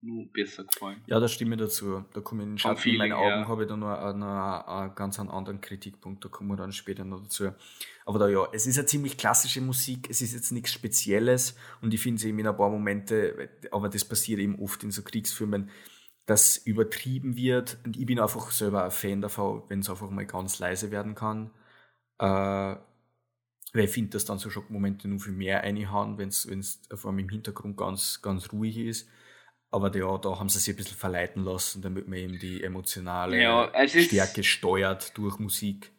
[0.00, 1.02] nur besser gefallen.
[1.06, 2.04] Ja, da stimme ich dazu.
[2.12, 3.48] Da komme ich in Schatten in meinen Augen, ja.
[3.48, 7.22] habe ich da noch einen, einen, ganz anderen Kritikpunkt, da kommen wir dann später noch
[7.22, 7.50] dazu.
[8.04, 11.92] Aber da ja, es ist eine ziemlich klassische Musik, es ist jetzt nichts Spezielles und
[11.92, 15.02] ich finde es eben in ein paar Momente, aber das passiert eben oft in so
[15.02, 15.70] Kriegsfilmen,
[16.26, 20.26] dass übertrieben wird und ich bin einfach selber ein Fan davon, wenn es einfach mal
[20.26, 21.50] ganz leise werden kann.
[22.18, 22.76] Äh,
[23.72, 27.18] weil ich finde, dass dann so Schockmomente nur viel mehr reinhauen, wenn es vor allem
[27.18, 29.08] im Hintergrund ganz, ganz ruhig ist.
[29.70, 33.40] Aber ja, da haben sie sich ein bisschen verleiten lassen, damit man eben die emotionale
[33.40, 35.92] ja, Stärke steuert durch Musik.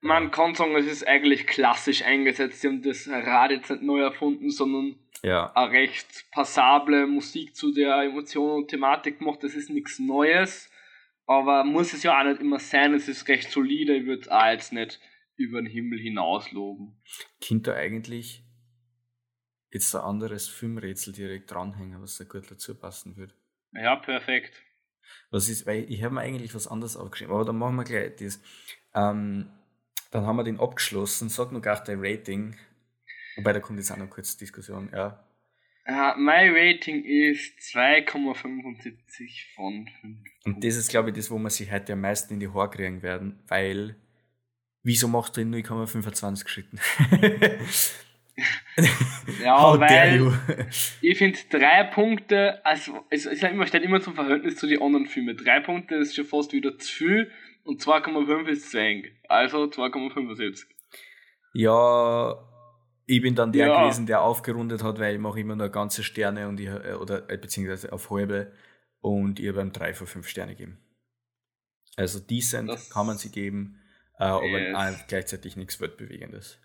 [0.00, 2.60] Man kann sagen, es ist eigentlich klassisch eingesetzt.
[2.60, 5.50] Sie haben das Rad jetzt nicht neu erfunden, sondern ja.
[5.54, 9.42] eine recht passable Musik zu der Emotion und Thematik gemacht.
[9.42, 10.70] Das ist nichts Neues,
[11.26, 12.94] aber muss es ja auch nicht immer sein.
[12.94, 13.96] Es ist recht solide.
[13.96, 15.00] Ich würde es auch jetzt nicht
[15.36, 16.96] über den Himmel hinaus loben.
[17.46, 18.45] Könnte eigentlich
[19.76, 23.32] jetzt ein anderes Filmrätsel direkt dranhängen, was da gut dazu passen würde.
[23.72, 24.62] Ja, perfekt.
[25.30, 28.16] Was ist, weil ich habe mir eigentlich was anderes aufgeschrieben, aber dann machen wir gleich
[28.16, 28.40] das.
[28.94, 29.50] Ähm,
[30.10, 31.28] dann haben wir den abgeschlossen.
[31.28, 32.56] Sag nur gar dein Rating.
[33.36, 35.22] Wobei, da kommt jetzt auch noch kurz Diskussion, ja.
[35.88, 40.18] Uh, mein Rating ist 2,75 von 5.
[40.44, 42.70] Und das ist, glaube ich, das, wo wir sich heute am meisten in die Haare
[42.70, 43.94] kriegen werden, weil
[44.82, 46.80] wieso macht er in 0,25 Schritten?
[49.42, 50.32] Ja, weil
[51.00, 54.82] ich finde drei Punkte, also es ist ja immer, steht immer zum Verhältnis zu den
[54.82, 55.36] anderen Filmen.
[55.36, 57.30] Drei Punkte ist schon fast wieder zu viel
[57.64, 59.04] und 2,5 ist zu eng.
[59.28, 60.64] Also 2,75.
[61.54, 62.36] Ja,
[63.06, 63.82] ich bin dann der ja.
[63.82, 67.30] gewesen, der aufgerundet hat, weil ich mache immer nur ganze Sterne und ich, äh, oder
[67.30, 68.52] äh, beziehungsweise auf halbe
[69.00, 70.78] und ihr beim 3 von 5 Sterne geben.
[71.96, 73.80] Also decent das kann man sie geben
[74.18, 75.04] äh, aber yes.
[75.08, 76.58] gleichzeitig nichts Weltbewegendes.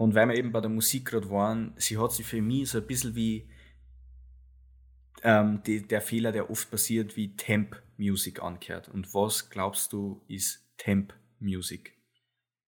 [0.00, 2.78] Und weil wir eben bei der Musik gerade waren, sie hat sich für mich so
[2.78, 3.46] ein bisschen wie
[5.22, 8.88] ähm, die, der Fehler, der oft passiert, wie Temp Music angehört.
[8.88, 11.98] Und was glaubst du ist Temp Music?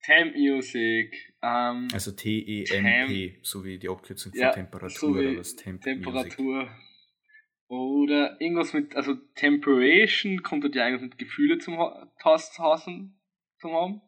[0.02, 1.34] Temp Music.
[1.40, 6.64] Ähm, also T-E-M-P, so wie die Abkürzung für ja, Temperatur so oder was Temp Temperatur.
[6.64, 6.76] Music.
[7.68, 13.18] Oder irgendwas mit, also Temperation kommt dort ja eigentlich mit Gefühle zum Hassen
[13.58, 14.02] zum haben.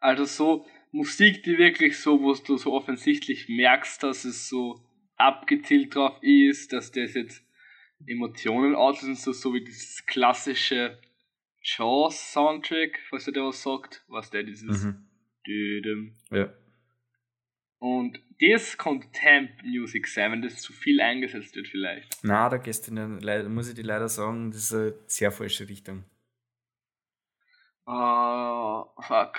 [0.00, 4.80] Also so Musik, die wirklich so, wo du so offensichtlich merkst, dass es so
[5.16, 7.44] abgezielt drauf ist, dass das jetzt
[8.06, 10.98] Emotionen auslösen, so, so wie dieses klassische
[11.62, 15.06] Jaws Soundtrack, falls der was sagt, was der dieses mhm.
[16.30, 16.52] Ja.
[17.78, 22.18] Und das kann Temp Music sein, wenn das zu viel eingesetzt wird vielleicht.
[22.22, 25.68] Na, da gehst du leider, muss ich dir leider sagen, das ist eine sehr falsche
[25.68, 26.04] Richtung.
[27.86, 29.38] Uh, fuck.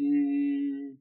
[0.00, 0.98] Hm.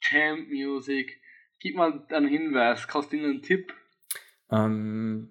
[0.00, 1.20] Temp Music.
[1.60, 3.72] Gib mal einen Hinweis, kannst du einen Tipp?
[4.50, 5.30] Ähm,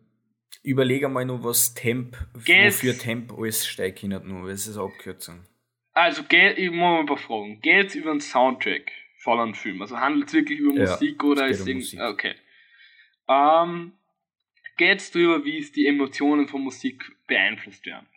[0.63, 2.77] überlege mal nur, was Temp, Geht's?
[2.77, 5.45] wofür Temp alles steigt hin nur, das ist eine Abkürzung.
[5.91, 7.61] Also, geht, ich muss mal ein paar Fragen.
[7.61, 8.91] Geht's über den Soundtrack?
[9.23, 9.81] voll an Film.
[9.81, 11.99] Also handelt es wirklich über ja, Musik oder ist um Musik.
[11.99, 12.35] Okay.
[13.27, 13.93] Ähm,
[14.77, 18.07] geht es darüber, wie es die Emotionen von Musik beeinflusst werden?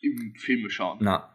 [0.00, 0.98] Im Filme schauen?
[1.00, 1.33] Na.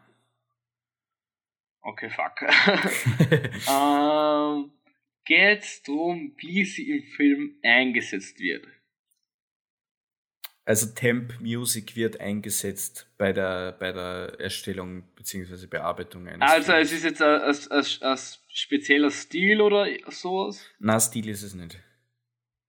[1.82, 2.42] Okay, fuck.
[3.68, 4.70] ähm,
[5.24, 8.66] geht es darum, wie sie im Film eingesetzt wird?
[10.66, 15.66] Also Temp Music wird eingesetzt bei der, bei der Erstellung bzw.
[15.66, 16.88] Bearbeitung eines Also Films.
[16.92, 20.64] es ist jetzt ein, ein, ein, ein spezieller Stil oder sowas?
[20.78, 21.78] Nein, Stil ist es nicht.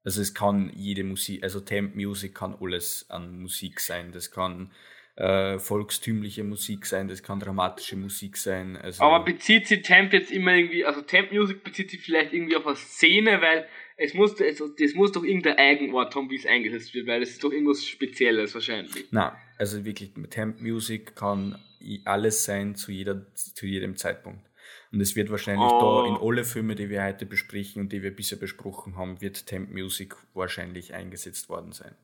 [0.04, 4.12] Also es kann jede Musik, also Temp Music kann alles an Musik sein.
[4.12, 4.72] Das kann
[5.16, 8.78] äh, volkstümliche Musik sein, das kann dramatische Musik sein.
[8.78, 12.56] Also Aber bezieht sich Temp jetzt immer irgendwie, also Temp Music bezieht sich vielleicht irgendwie
[12.56, 16.46] auf eine Szene, weil es muss, es, das muss doch irgendein Eigenort haben, wie es
[16.46, 19.06] eingesetzt wird, weil es ist doch irgendwas Spezielles wahrscheinlich.
[19.12, 21.60] Na, also wirklich, Temp Music kann
[22.06, 24.50] alles sein zu, jeder, zu jedem Zeitpunkt.
[24.92, 26.04] Und es wird wahrscheinlich oh.
[26.04, 29.46] da in alle Filme, die wir heute besprechen und die wir bisher besprochen haben, wird
[29.46, 31.96] Temp Music wahrscheinlich eingesetzt worden sein.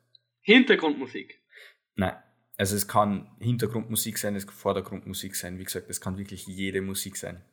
[0.41, 1.41] Hintergrundmusik?
[1.95, 2.15] Nein.
[2.57, 5.59] Also es kann Hintergrundmusik sein, es kann Vordergrundmusik sein.
[5.59, 7.45] Wie gesagt, es kann wirklich jede Musik sein.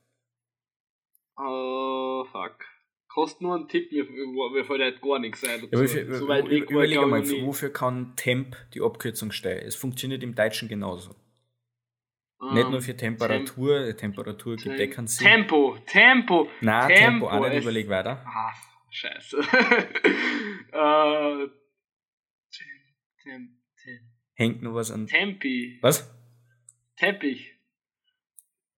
[1.37, 2.65] Oh, fuck.
[3.09, 5.69] Kostet nur einen Tipp, mir, mir fällt halt gar nichts ein.
[5.71, 9.59] Ja, wofür, so weit weg überlege mal, wofür kann Temp die Abkürzung stehen?
[9.59, 11.15] Es funktioniert im Deutschen genauso.
[12.39, 15.27] Um, Nicht nur für Temperatur, Temp Temperatur gibt eh keinen Sinn.
[15.27, 16.49] Tempo, Tempo.
[16.61, 18.25] Nein, Tempo, Tempo auch nicht, überleg weiter.
[18.27, 18.53] Ah,
[18.91, 19.39] scheiße.
[19.39, 19.43] uh,
[22.51, 22.83] temp,
[23.23, 23.64] temp.
[24.35, 25.07] Hängt noch was an.
[25.07, 25.79] Tempi.
[25.81, 26.13] Was?
[26.97, 27.53] Teppich.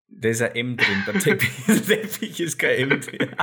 [0.08, 3.30] Da ist ein M drin, der Teppich, der Teppich ist kein M drin.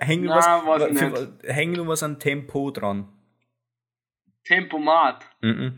[0.00, 3.06] Hängt noch, was, für, häng noch was an Tempo dran.
[4.44, 5.26] Tempomat.
[5.42, 5.72] Mm -mm.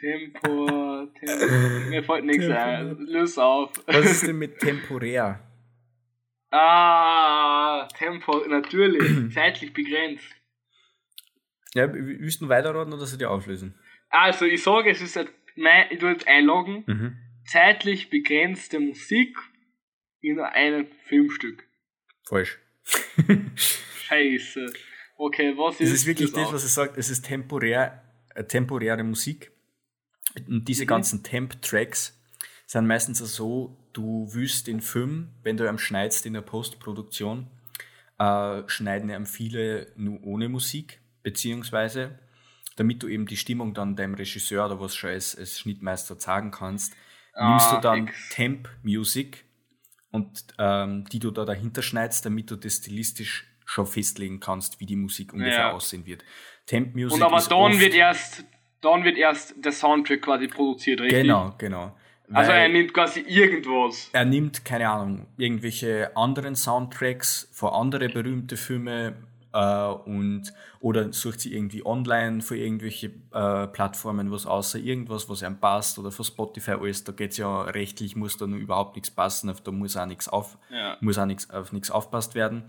[0.00, 1.90] Tempo, Tempo.
[1.90, 2.96] Mir fällt nichts ein.
[3.00, 3.70] Löse auf.
[3.86, 5.40] Was ist denn mit temporär?
[6.50, 9.02] Ah, Tempo, natürlich.
[9.34, 10.24] Zeitlich begrenzt.
[11.74, 13.78] Ja, willst du weiterraten oder soll ich auflösen?
[14.08, 15.28] Also, ich sage, es ist ein,
[15.90, 16.84] ich tue jetzt einloggen.
[16.86, 17.16] Mhm.
[17.46, 19.36] Zeitlich begrenzte Musik
[20.20, 21.64] in einem Filmstück.
[22.26, 22.58] Falsch.
[23.54, 24.66] Scheiße.
[25.16, 26.98] Okay, was ist Es ist wirklich das, das was er sagt.
[26.98, 28.02] Es ist temporär,
[28.34, 29.52] äh, temporäre Musik.
[30.48, 30.88] Und diese mhm.
[30.88, 32.18] ganzen Temp-Tracks
[32.66, 37.48] sind meistens so, du willst den Film, wenn du am schneidest in der Postproduktion,
[38.18, 42.18] äh, schneiden ihm viele nur ohne Musik, beziehungsweise
[42.76, 46.50] damit du eben die Stimmung dann deinem Regisseur oder was schon als, als Schnittmeister sagen
[46.50, 46.94] kannst,
[47.34, 49.44] ah, nimmst du dann Temp-Music
[50.10, 54.86] und ähm, die du da dahinter schneidest, damit du das stilistisch schon festlegen kannst, wie
[54.86, 55.72] die Musik ungefähr ja.
[55.72, 56.24] aussehen wird.
[56.66, 58.44] Temp Music Und aber dann wird erst
[58.80, 61.22] dann wird erst der Soundtrack quasi produziert, richtig?
[61.22, 61.94] Genau, genau.
[62.32, 64.08] Also er nimmt quasi irgendwas.
[64.12, 69.16] Er nimmt, keine Ahnung, irgendwelche anderen Soundtracks von anderen berühmte Filme
[69.52, 75.42] äh, und oder sucht sie irgendwie online für irgendwelche äh, Plattformen was außer irgendwas, was
[75.42, 79.10] einem passt oder für Spotify alles, da geht's ja rechtlich, muss da nur überhaupt nichts
[79.10, 80.96] passen, da muss auch nichts auf, ja.
[81.00, 82.64] muss auch nichts, auf nichts aufpasst werden.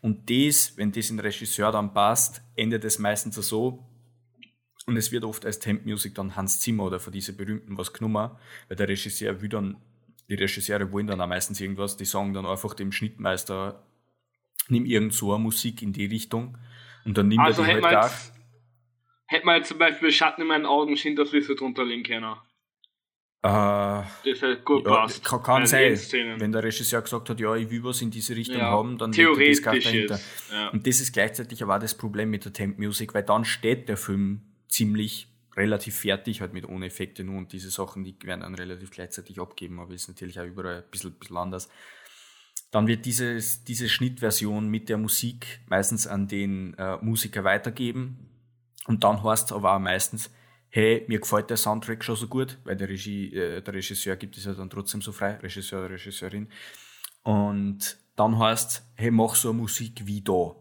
[0.00, 3.84] Und das, wenn das in Regisseur dann passt, endet es meistens so,
[4.86, 7.92] und es wird oft als Temp Music dann Hans Zimmer oder von diese berühmten was
[7.92, 8.30] genommen,
[8.68, 9.76] weil der Regisseur will dann,
[10.28, 13.82] die Regisseure wollen dann auch meistens irgendwas, die sagen dann einfach dem Schnittmeister,
[14.68, 16.58] nimm irgend so eine Musik in die Richtung
[17.04, 18.10] und dann nimmt also er die halt gar.
[19.28, 22.36] Hätte man jetzt zum Beispiel Schatten in meinen Augen Schindlersliste drunter legen können.
[23.42, 25.24] Äh, das halt gut ja, passt.
[25.24, 25.96] Kann, kann sein.
[26.38, 29.12] Wenn der Regisseur gesagt hat, ja, ich will was in diese Richtung ja, haben, dann
[29.12, 30.20] theoretisch das dahinter.
[30.50, 30.68] Ja.
[30.70, 33.88] Und das ist gleichzeitig aber auch das Problem mit der Temp Music, weil dann steht
[33.88, 38.40] der Film ziemlich relativ fertig, halt mit ohne Effekte nur und diese Sachen, die werden
[38.40, 41.68] dann relativ gleichzeitig abgeben, aber ist natürlich auch überall ein bisschen, ein bisschen anders.
[42.70, 48.28] Dann wird dieses, diese Schnittversion mit der Musik meistens an den äh, Musiker weitergeben.
[48.86, 50.30] Und dann heißt es aber auch meistens,
[50.68, 54.36] hey, mir gefällt der Soundtrack schon so gut, weil der, Regie, äh, der Regisseur gibt
[54.36, 56.48] es ja dann trotzdem so frei, Regisseur oder Regisseurin.
[57.22, 60.54] Und dann heißt es, hey, mach so Musik wie da.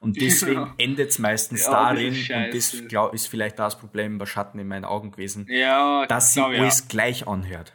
[0.00, 0.74] Und deswegen ja.
[0.78, 4.68] endet es meistens ja, darin, und das glaub, ist vielleicht das Problem bei Schatten in
[4.68, 7.72] meinen Augen gewesen, ja, dass sie alles gleich anhört.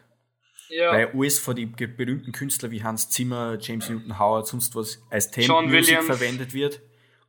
[0.70, 0.92] Ja.
[0.92, 5.32] Weil alles von den berühmten Künstlern wie Hans Zimmer, James Newton Howard, sonst was als
[5.32, 6.82] Temp-Musik verwendet wird.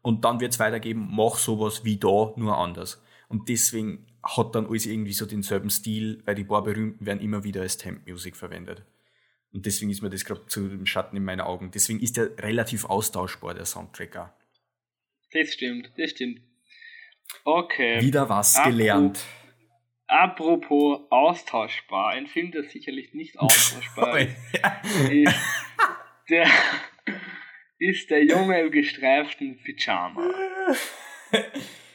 [0.03, 3.03] Und dann wird es weitergeben, mach sowas wie da, nur anders.
[3.29, 7.45] Und deswegen hat dann alles irgendwie so denselben Stil, weil die paar berühmten werden immer
[7.45, 8.85] wieder als Temp-Musik verwendet.
[9.53, 11.71] Und deswegen ist mir das gerade zu dem Schatten in meinen Augen.
[11.73, 14.29] Deswegen ist der relativ austauschbar, der Soundtrack auch.
[15.33, 16.41] Das stimmt, das stimmt.
[17.45, 18.01] Okay.
[18.01, 19.25] Wieder was Apropos gelernt.
[20.11, 24.37] Apropos austauschbar, ein Film, der sicherlich nicht austauschbar ist,
[25.09, 25.37] ist,
[26.29, 26.51] der,
[27.79, 30.29] ist der Junge im gestreiften Pyjama.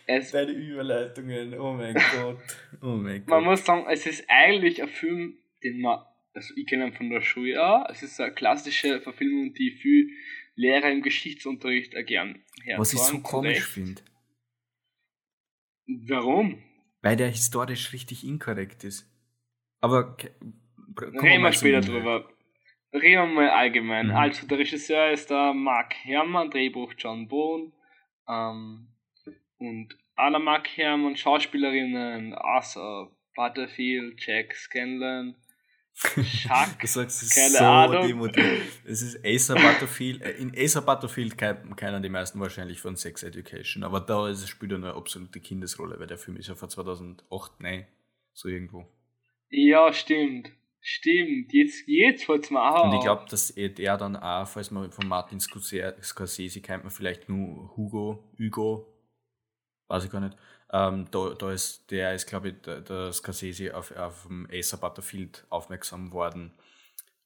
[0.07, 2.39] Es, Deine Überleitungen, oh mein Gott.
[2.81, 3.27] Oh mein Gott.
[3.27, 5.99] Man muss sagen, es ist eigentlich ein Film, den man,
[6.33, 10.09] also ich kenne ihn von der Schule auch, es ist eine klassische Verfilmung, die viel
[10.55, 12.79] Lehrer im Geschichtsunterricht gern herfahren.
[12.79, 14.01] Was ich so komisch finde.
[16.07, 16.63] Warum?
[17.05, 19.07] Weil der historisch richtig inkorrekt ist.
[19.79, 20.17] Aber
[20.99, 22.27] reden wir später drüber.
[22.91, 24.07] Reden wir mal allgemein.
[24.07, 24.15] Mhm.
[24.15, 27.73] Also der Regisseur ist der Mark Herrmann, Drehbuch John Bohn
[28.27, 28.87] ähm,
[29.59, 35.35] und Anna Mark Herrmann, Schauspielerinnen Arthur Butterfield, Jack Scanlon,
[35.95, 38.29] Chuck, du sagst, es ist so Ahnung.
[38.83, 40.21] Es ist Acer Butterfield.
[40.21, 44.49] Äh, in Acer Butterfield kennen die meisten wahrscheinlich von Sex Education, aber da ist es
[44.49, 47.87] spielt eine absolute Kindesrolle, weil der Film ist ja von 2008, nein,
[48.33, 48.85] so irgendwo.
[49.49, 50.51] Ja, stimmt.
[50.87, 54.69] Stimmt, jetzt, jetzt fällt es mir auch Und ich glaube, dass er dann auch, falls
[54.69, 58.85] man von Martin Scorsese kennt man vielleicht nur Hugo, Hugo,
[59.87, 60.37] weiß ich gar nicht.
[60.75, 64.75] Ähm, da, da ist, der ist, glaube ich, der, der Scorsese auf, auf dem Acer
[64.75, 66.51] Butterfield aufmerksam worden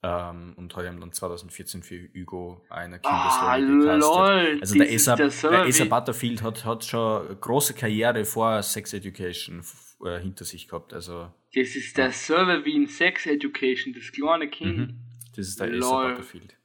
[0.03, 3.95] ähm, und hat ihm dann 2014 für Hugo eine Kindesrolle ah.
[3.95, 8.93] Lol, also der Acer, der Acer Butterfield hat, hat schon eine große Karriere vor Sex
[8.93, 9.63] Education
[10.05, 10.93] äh, hinter sich gehabt.
[10.93, 14.77] Also, das ist der Server wie in Sex Education, das kleine Kind.
[14.77, 14.99] Mhm.
[15.35, 16.55] Das ist der Acer Butterfield.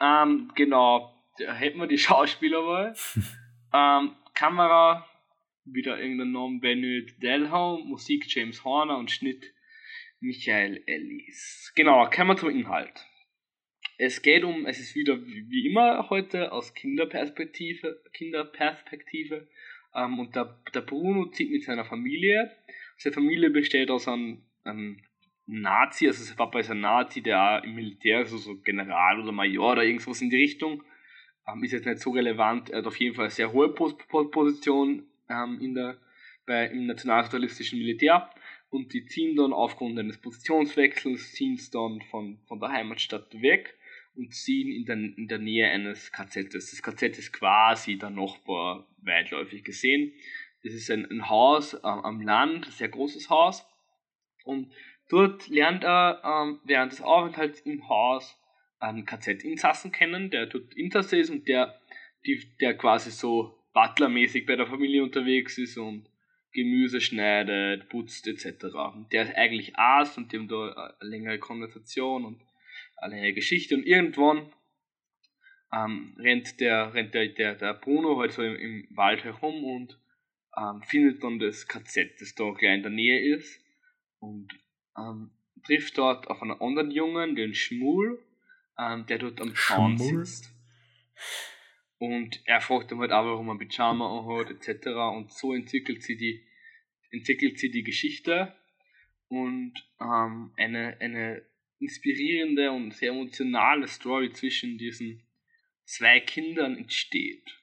[0.00, 2.96] Ähm, genau, da hätten wir die Schauspielerwahl.
[3.72, 5.06] ähm, Kamera,
[5.64, 9.52] wieder irgendein Namen, Benoit Delholm, Musik James Horner und Schnitt
[10.20, 11.72] Michael Ellis.
[11.74, 13.06] Genau, kommen wir zum Inhalt.
[13.96, 19.48] Es geht um, es ist wieder wie immer heute aus Kinderperspektive, Kinderperspektive
[19.94, 22.50] ähm, und der, der Bruno zieht mit seiner Familie.
[22.96, 25.00] Seine Familie besteht aus einem, einem
[25.46, 29.32] Nazi, also sein Papa ist ein Nazi, der im Militär ist, also so General oder
[29.32, 30.82] Major oder irgendwas in die Richtung.
[31.46, 35.06] Ähm, ist jetzt nicht so relevant, er hat auf jeden Fall eine sehr hohe Position
[35.28, 35.98] ähm, in der,
[36.46, 38.30] bei, im nationalsozialistischen Militär
[38.70, 43.78] und die ziehen dann aufgrund eines Positionswechsels, ziehen dann von, von der Heimatstadt weg
[44.16, 46.54] und ziehen in der, in der Nähe eines KZ.
[46.54, 50.12] Das KZ ist quasi der Nachbar weitläufig gesehen.
[50.62, 53.66] Das ist ein, ein Haus äh, am Land, ein sehr großes Haus.
[54.44, 54.72] Und
[55.08, 58.40] dort lernt er ähm, während des Aufenthalts im Haus
[58.78, 61.80] einen KZ-Insassen kennen, der dort Insasse ist und der,
[62.26, 66.08] die, der quasi so butlermäßig bei der Familie unterwegs ist und
[66.52, 68.66] Gemüse schneidet, putzt etc.
[69.12, 72.40] Der ist eigentlich Arzt und dem da eine längere Konversation und
[72.96, 74.52] eine längere Geschichte und irgendwann
[75.72, 79.98] ähm, rennt, der, rennt der, der, der Bruno halt so im, im Wald herum und
[80.56, 83.60] ähm, findet dann das KZ, das da gleich in der Nähe ist
[84.20, 84.48] und
[84.96, 85.32] ähm,
[85.64, 88.22] trifft dort auf einen anderen Jungen, den Schmul,
[88.78, 90.54] ähm, der dort am Zaun sitzt.
[92.04, 94.88] Und er fragt dann halt auch, warum er Pyjama anhat, etc.
[95.16, 96.46] Und so entwickelt sie die,
[97.10, 98.54] entwickelt sie die Geschichte
[99.28, 101.42] und ähm, eine, eine
[101.78, 105.22] inspirierende und sehr emotionale Story zwischen diesen
[105.84, 107.58] zwei Kindern entsteht.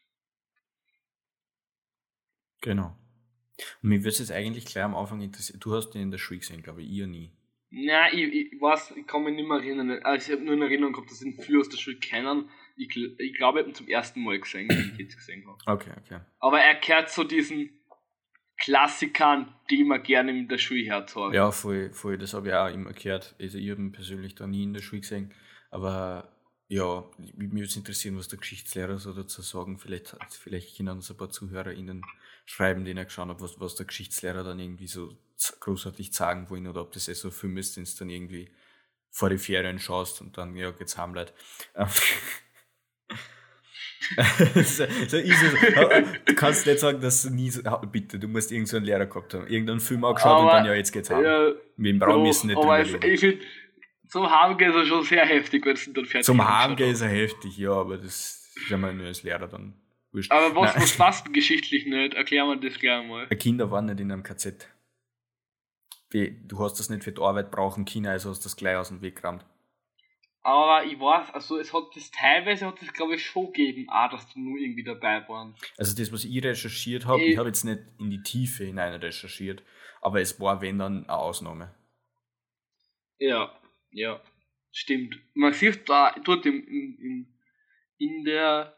[2.62, 2.98] Genau.
[3.84, 5.60] Und mich würde es jetzt eigentlich gleich am Anfang interessieren.
[5.60, 7.32] Du hast den in der Schule gesehen, glaube ich, ihr nie.
[7.70, 9.92] Nein, ich, ich weiß, ich kann mich nicht mehr erinnern.
[10.04, 12.50] Also ich habe nur in Erinnerung gehabt, dass ich den früher aus der Schule kennen
[12.76, 15.58] ich, ich glaube, ich habe ihn zum ersten Mal gesehen, wenn ich jetzt gesehen habe.
[15.66, 16.20] Okay, okay.
[16.40, 17.70] Aber er kehrt zu diesen
[18.58, 21.16] Klassikern, die man gerne in der Schule hört.
[21.34, 22.18] Ja, voll, voll.
[22.18, 23.36] Das habe ich auch immer gehört.
[23.40, 25.34] Also, ich habe ihn persönlich da nie in der Schule gesehen.
[25.72, 26.32] Aber
[26.68, 29.78] ja, mich würde es interessieren, was der Geschichtslehrer so dazu sagen.
[29.78, 32.04] Vielleicht, vielleicht können uns ein paar ZuhörerInnen
[32.46, 35.18] schreiben, denen er geschaut hat, was, was der Geschichtslehrer dann irgendwie so
[35.60, 38.50] großartig sagen wollen oder ob das eh so ein Film ist, den du dann irgendwie
[39.10, 41.34] vor die Ferien schaust und dann, ja, geht's heim, Leute.
[44.56, 45.48] so, so easy.
[46.26, 49.06] Du kannst nicht sagen, dass du nie so, bitte, du musst irgendeinen so einen Lehrer
[49.06, 49.48] gehabt haben.
[49.48, 51.24] Irgendeinen Film angeschaut aber, und dann, ja, jetzt geht's heim.
[51.24, 53.42] Ja, Mit dem Braun müssen nicht aber es, ich find,
[54.12, 57.08] zum Heimgehen ist er schon sehr heftig, wenn du dann fertig Zum Heimgehen ist er
[57.08, 59.74] heftig, ja, aber das ist ja mal nur als Lehrer dann
[60.12, 60.32] wurscht.
[60.32, 62.14] Aber was, was passt geschichtlich nicht?
[62.14, 63.28] Erklär mir das gleich mal.
[63.28, 64.68] Kinder waren nicht in einem KZ.
[66.12, 68.90] Du hast das nicht für die Arbeit brauchen, China, also hast du das gleich aus
[68.90, 69.46] dem Weg gerammt.
[70.44, 74.10] Aber ich weiß, also es hat das teilweise hat es glaube ich schon gegeben, auch
[74.10, 75.56] dass die nur irgendwie dabei waren.
[75.78, 78.94] Also das, was ich recherchiert habe, ich, ich habe jetzt nicht in die Tiefe hinein
[78.96, 79.64] recherchiert,
[80.02, 81.76] aber es war wenn dann eine Ausnahme.
[83.20, 83.56] Ja,
[83.92, 84.20] ja,
[84.72, 85.20] stimmt.
[85.36, 87.28] Man sieht da dort im, im,
[88.00, 88.76] in der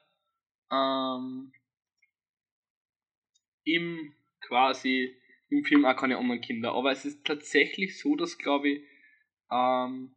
[0.70, 1.54] ähm,
[3.64, 5.16] im quasi
[5.50, 8.84] im Film auch keine anderen Kinder, aber es ist tatsächlich so, dass glaube ich
[9.50, 10.14] ähm,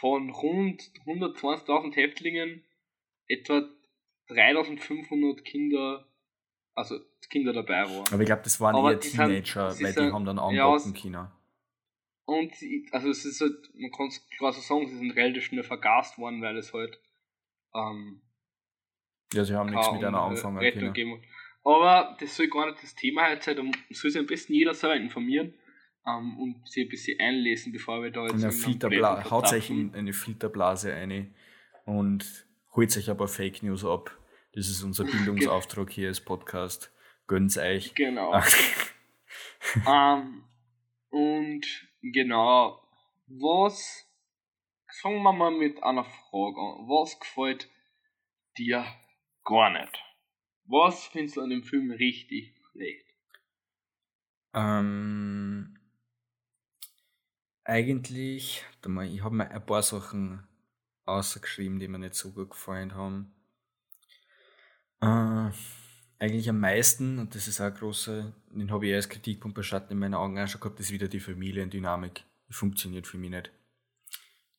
[0.00, 2.64] von rund 120.000 Häftlingen
[3.28, 3.68] etwa
[4.28, 6.06] 3.500 Kinder,
[6.74, 8.12] also Kinder dabei waren.
[8.12, 11.40] Aber ich glaube, das waren eher Teenager, sind, weil die haben dann angeboten ja, China.
[12.26, 12.52] Und
[12.92, 16.40] also es ist halt, man kann es quasi sagen, sie sind relativ schnell vergast worden,
[16.40, 16.98] weil es halt
[17.74, 18.22] ähm,
[19.34, 20.92] ja, sie haben nichts mit einer können.
[20.92, 21.22] Geben.
[21.64, 24.74] Aber das soll gar nicht das Thema heute sein, da soll sich am besten jeder
[24.74, 25.54] selber informieren
[26.06, 28.34] ähm, und sich ein bisschen einlesen, bevor wir da jetzt.
[28.34, 31.34] Eine Filterbla haut euch in eine Filterblase ein
[31.84, 34.16] und holt euch aber Fake News ab.
[34.52, 36.92] Das ist unser Bildungsauftrag hier als Podcast.
[37.26, 37.94] Gönnt's euch.
[37.94, 38.34] Genau.
[39.88, 40.44] ähm,
[41.10, 41.66] und
[42.02, 42.80] genau,
[43.26, 44.06] was
[45.00, 46.88] fangen wir mal mit einer Frage an.
[46.88, 47.68] Was gefällt
[48.58, 48.84] dir
[49.44, 49.98] gar nicht?
[50.66, 53.06] Was findest du an dem Film richtig schlecht?
[54.54, 55.43] Ähm,
[57.64, 60.46] eigentlich, ich habe mir ein paar Sachen
[61.06, 63.32] ausgeschrieben, die mir nicht so gut gefallen haben.
[65.00, 65.50] Äh,
[66.18, 69.62] eigentlich am meisten, und das ist auch ein großer, den habe ich als Kritikpunkt bei
[69.62, 72.24] Schatten in meinen Augen auch schon gehabt, ist wieder die Familiendynamik.
[72.48, 73.50] Die funktioniert für mich nicht.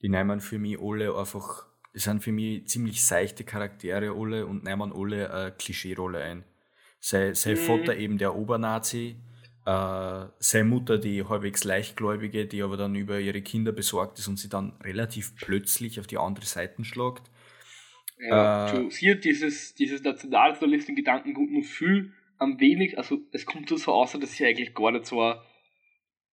[0.02, 4.64] Die nehmen für mich alle einfach, die sind für mich ziemlich seichte Charaktere alle und
[4.64, 6.44] nehmen alle eine Klischee-Rolle ein.
[7.00, 7.60] Sei, sein mhm.
[7.60, 9.16] Vater eben der Obernazi,
[9.66, 14.38] äh, seine Mutter die halbwegs leichtgläubige, die aber dann über ihre Kinder besorgt ist und
[14.38, 17.32] sie dann relativ plötzlich auf die andere Seite schlagt.
[18.18, 24.12] Ja, äh, hier dieses, dieses Nationalsozialisten-Gedankengut nur viel am wenig, also es kommt so aus,
[24.12, 25.36] dass sie eigentlich gar nicht so ein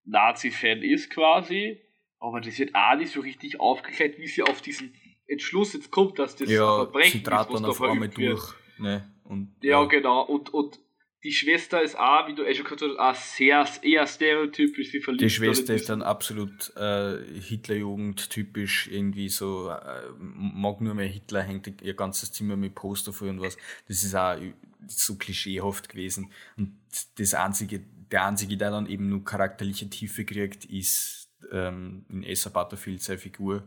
[0.04, 1.80] Nazi-Fan ist quasi,
[2.18, 4.94] aber das wird auch nicht so richtig aufgeklärt, wie sie auf diesen
[5.26, 8.32] Entschluss jetzt kommt, dass das ja, Verbrechen sie ist, was da verübt wird.
[8.32, 9.10] Durch, ne?
[9.24, 10.22] und, ja, ja, genau.
[10.22, 10.78] Und, und
[11.24, 14.90] die Schwester ist auch, wie du eh schon gesagt hast, auch sehr, eher stereotypisch.
[14.90, 20.94] Sie verliebt die Schwester ist dann absolut äh, Hitlerjugend typisch, irgendwie so, äh, mag nur
[20.94, 23.56] mehr Hitler, hängt ihr ganzes Zimmer mit Poster vor und was.
[23.86, 24.36] Das ist auch
[24.88, 26.32] so klischeehaft gewesen.
[26.56, 26.76] Und
[27.16, 32.50] das einzige, der einzige, der dann eben nur charakterliche Tiefe kriegt, ist ähm, in Asa
[32.50, 33.62] Butterfield seine Figur.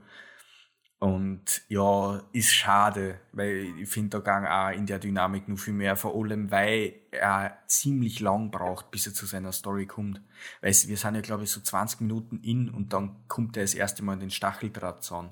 [1.05, 5.73] Und ja, ist schade, weil ich finde, da gang auch in der Dynamik nur viel
[5.73, 10.19] mehr, vor allem, weil er ziemlich lang braucht, bis er zu seiner Story kommt.
[10.61, 13.75] Weil wir sind ja, glaube ich, so 20 Minuten in und dann kommt er das
[13.75, 15.29] erste Mal in den Stacheldrahtzaun.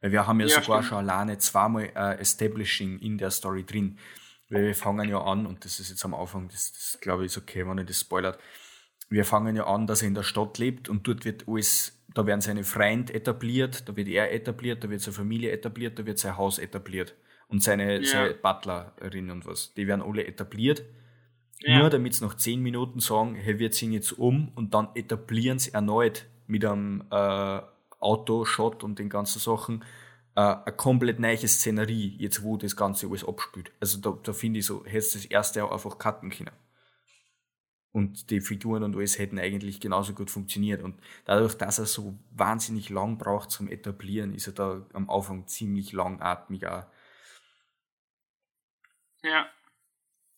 [0.00, 0.84] Weil wir haben ja, ja sogar stimmt.
[0.84, 3.98] schon alleine zweimal äh, Establishing in der Story drin.
[4.50, 7.32] Weil wir fangen ja an, und das ist jetzt am Anfang, das, das glaube ich
[7.32, 8.38] ist okay, wenn ich das spoilert.
[9.08, 12.26] Wir fangen ja an, dass er in der Stadt lebt und dort wird alles da
[12.26, 16.18] werden seine Freunde etabliert, da wird er etabliert, da wird seine Familie etabliert, da wird
[16.18, 17.14] sein Haus etabliert.
[17.46, 18.04] Und seine, ja.
[18.04, 19.72] seine Butlerin und was.
[19.74, 20.82] Die werden alle etabliert.
[21.60, 21.78] Ja.
[21.78, 25.58] Nur damit sie nach zehn Minuten sagen, hey, wir ziehen jetzt um und dann etablieren
[25.60, 27.60] sie erneut mit einem äh,
[28.00, 29.84] Autoshot und den ganzen Sachen
[30.34, 33.70] äh, eine komplett neue Szenerie, jetzt wo das Ganze alles abspielt.
[33.80, 36.50] Also da, da finde ich so, hättest das erste auch einfach cutten können.
[37.92, 40.82] Und die Figuren und alles hätten eigentlich genauso gut funktioniert.
[40.82, 45.46] Und dadurch, dass er so wahnsinnig lang braucht zum Etablieren, ist er da am Anfang
[45.46, 46.84] ziemlich langatmig auch.
[49.22, 49.46] Ja.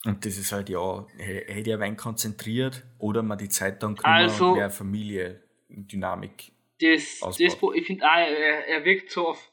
[0.07, 4.14] Und das ist halt, ja, hätte er Wein konzentriert oder man die Zeit dann können
[4.14, 6.53] also, mehr Familie, Dynamik.
[6.80, 9.49] Das, das, ich finde auch, er, er wirkt so auf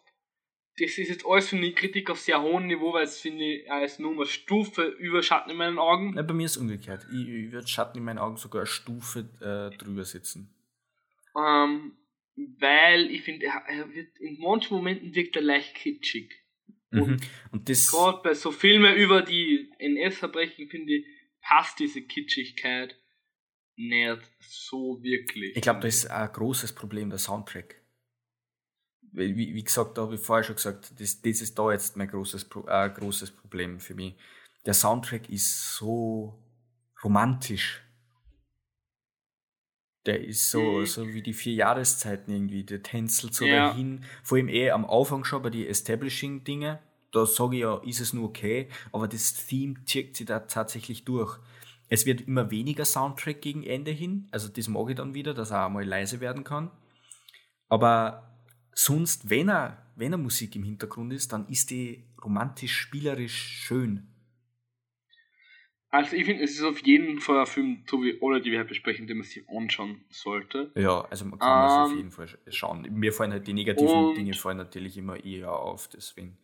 [0.79, 3.71] das ist jetzt alles für die Kritik auf sehr hohem Niveau, weil es finde ich
[3.71, 6.13] als Nummer Stufe über Schatten in meinen Augen.
[6.13, 7.05] Nein, bei mir ist es umgekehrt.
[7.11, 10.53] Ich, ich würde Schatten in meinen Augen sogar eine Stufe äh, drüber sitzen.
[11.35, 11.97] Ähm,
[12.35, 16.31] weil ich finde, er, er, wird in manchen Momenten wirkt er leicht kitschig.
[16.91, 17.01] Mhm.
[17.01, 17.21] Und,
[17.51, 17.89] und das.
[17.89, 21.05] Gerade bei so Filmen über die NS-Verbrechen, finde ich,
[21.41, 22.95] passt diese Kitschigkeit
[23.75, 25.55] nicht so wirklich.
[25.55, 27.81] Ich glaube, da ist ein großes Problem der Soundtrack
[29.17, 32.07] wie, wie gesagt, da habe ich vorher schon gesagt, das, das ist da jetzt mein
[32.07, 34.15] großes, äh, großes Problem für mich.
[34.65, 36.37] Der Soundtrack ist so
[37.03, 37.83] romantisch.
[40.05, 40.85] Der ist so, mhm.
[40.85, 42.63] so wie die vier Jahreszeiten irgendwie.
[42.63, 43.69] Der tänzelt so ja.
[43.69, 44.03] dahin.
[44.23, 46.79] Vor allem eh am Anfang schon bei den Establishing-Dinge.
[47.11, 48.69] Da sage ich ja, ist es nur okay.
[48.91, 51.39] Aber das Theme zieht sich da tatsächlich durch.
[51.89, 54.27] Es wird immer weniger Soundtrack gegen Ende hin.
[54.31, 56.71] Also das mag ich dann wieder, dass er auch mal leise werden kann.
[57.69, 58.36] Aber
[58.77, 64.07] sonst, wenn er, wenn er Musik im Hintergrund ist, dann ist die romantisch, spielerisch schön.
[65.89, 67.83] Also ich finde, es ist auf jeden Fall ein Film,
[68.21, 70.71] alle, die wir heute besprechen, den man sich anschauen sollte.
[70.75, 72.87] Ja, also man kann ähm, das auf ähm, jeden Fall schauen.
[72.91, 76.37] Mir fallen halt die negativen Dinge fallen natürlich immer eher auf, deswegen.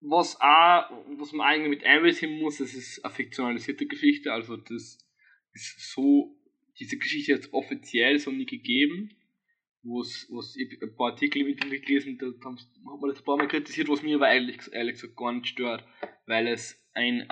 [0.00, 4.98] Was auch, was man eigentlich mit einbeziehen muss, das ist eine fiktionalisierte Geschichte, also das
[5.52, 6.36] ist so,
[6.78, 9.10] diese Geschichte jetzt offiziell so nie gegeben
[9.86, 13.48] wo es ein paar Artikel im Internet gelesen, da hat man das ein paar Mal
[13.48, 15.84] kritisiert, was mir aber eigentlich ehrlich gesagt gar nicht stört,
[16.26, 17.28] weil es ein,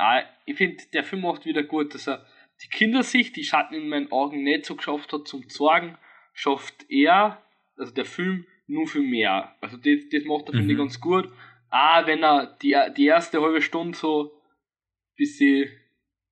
[0.47, 2.27] ich finde, der Film macht wieder gut, dass er
[2.63, 5.99] die Kindersicht, die Schatten in meinen Augen nicht so geschafft hat zum Zorgen,
[6.33, 7.43] schafft er,
[7.77, 9.55] also der Film, nur für mehr.
[9.61, 10.59] Also das, das macht er, mhm.
[10.59, 11.31] finde ich, ganz gut.
[11.71, 15.69] ah, wenn er die, die erste halbe Stunde so ein bisschen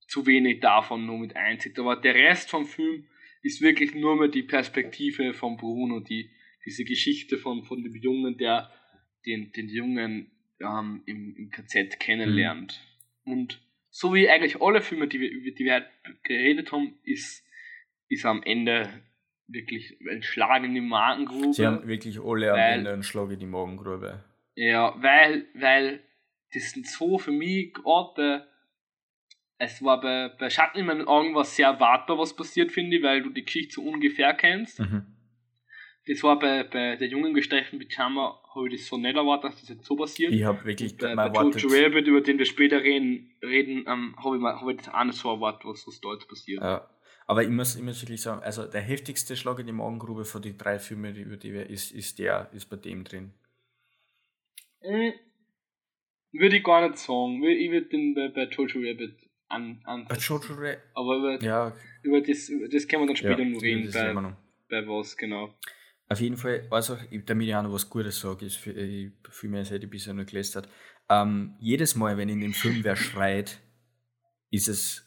[0.06, 1.78] zu wenig davon nur mit einzieht.
[1.78, 3.06] Aber der Rest vom Film
[3.42, 6.30] ist wirklich nur mehr die Perspektive von Bruno, die,
[6.64, 8.70] diese Geschichte von, von dem Jungen, der
[9.26, 10.30] den, den Jungen
[10.60, 12.80] ähm, im, im KZ kennenlernt.
[13.24, 13.32] Mhm.
[13.32, 15.84] Und so wie eigentlich alle Filme, die wir, über die wir
[16.22, 17.44] geredet haben, ist,
[18.08, 18.88] ist am Ende
[19.48, 21.52] wirklich ein Schlag in die Magengrube.
[21.52, 24.24] Sie haben wirklich alle am Ende einen Schlag in die Magengrube.
[24.54, 26.00] Ja, weil, weil
[26.54, 28.46] das sind so für mich gerade
[29.62, 33.02] es war bei, bei Schatten in meinen Augen was sehr erwartbar, was passiert, finde ich,
[33.02, 34.80] weil du die Geschichte so ungefähr kennst.
[34.80, 35.06] Mhm.
[36.08, 39.60] Das war bei, bei der jungen gestreiften Pyjama, habe ich das so nicht erwartet, dass
[39.60, 40.32] das jetzt so passiert.
[40.32, 44.36] Ich habe wirklich bei, bei Jojo Rabbit, über den wir später reden, reden ähm, habe
[44.36, 46.60] ich, hab ich das auch nicht so erwartet, was, was da jetzt passiert.
[46.60, 46.90] Ja.
[47.28, 50.42] Aber ich muss, ich muss wirklich sagen, also der heftigste Schlag in die Magengrube von
[50.42, 53.32] den drei Filmen, über die wir, ist, ist der, ist bei dem drin.
[54.82, 55.12] Mhm.
[56.32, 57.40] Würde ich gar nicht sagen.
[57.44, 60.78] Ich würde den bei, bei Jojo Rabbit an, an bei Jojo Rabbit.
[60.94, 61.72] Aber über, ja.
[62.02, 64.36] über das, das können wir dann später ja, noch reden, bei, noch.
[64.68, 65.54] bei was, genau.
[66.08, 68.74] Auf jeden Fall, also, damit ich auch noch was Gutes sage, ist für,
[69.30, 70.68] viel mehr, als ich bisher noch gelesen habe.
[71.08, 73.60] Ähm, jedes Mal, wenn in dem Film wer schreit,
[74.50, 75.06] ist es,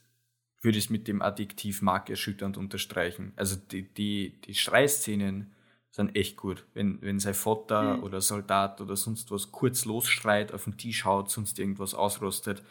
[0.61, 3.33] würde ich es mit dem Adjektiv markerschütternd unterstreichen.
[3.35, 5.53] Also die, die, die Schreiszenen
[5.91, 6.65] sind echt gut.
[6.73, 8.03] Wenn, wenn sein Vater mhm.
[8.03, 12.63] oder Soldat oder sonst was kurz losschreit, auf den Tisch haut, sonst irgendwas ausrostet,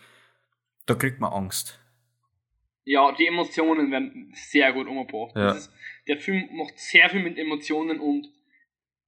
[0.86, 1.80] da kriegt man Angst.
[2.84, 5.34] Ja, die Emotionen werden sehr gut umgebracht.
[5.36, 5.52] Ja.
[5.52, 5.72] Ist,
[6.06, 8.28] der Film macht sehr viel mit Emotionen und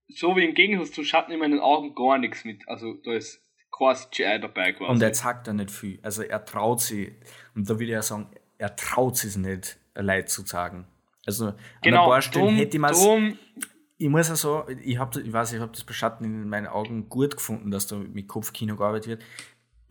[0.09, 2.67] so wie im Gegensatz zu Schatten in meinen Augen gar nichts mit.
[2.69, 4.91] Also da ist quasi CGI dabei quasi.
[4.91, 5.99] Und er zeigt da nicht viel.
[6.03, 7.13] Also er traut sich,
[7.55, 10.87] und da würde ich ja sagen, er traut sich nicht, Leid zu sagen.
[11.27, 11.53] Also
[11.83, 13.39] genau, an ein paar Stellen drum, hätte man
[13.99, 16.67] ich muss auch sagen, ich, hab, ich weiß, ich habe das bei Schatten in meinen
[16.67, 19.25] Augen gut gefunden, dass da mit Kopfkino gearbeitet wird.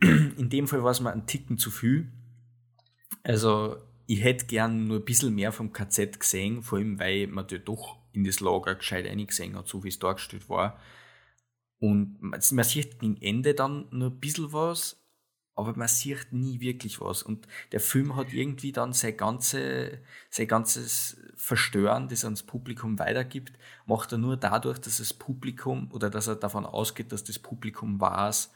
[0.00, 2.12] In dem Fall war es mir ein Ticken zu viel.
[3.22, 3.76] Also,
[4.06, 7.58] ich hätte gern nur ein bisschen mehr vom KZ gesehen, vor allem weil man da
[7.58, 10.78] doch in das Lager gescheit eingesehen hat, so wie es dargestellt war.
[11.78, 14.96] Und man, man sieht gegen Ende dann nur ein bisschen was,
[15.54, 17.22] aber man sieht nie wirklich was.
[17.22, 22.98] Und der Film hat irgendwie dann sein, ganze, sein ganzes Verstören, das er ans Publikum
[22.98, 27.38] weitergibt, macht er nur dadurch, dass das Publikum oder dass er davon ausgeht, dass das
[27.38, 28.52] Publikum weiß,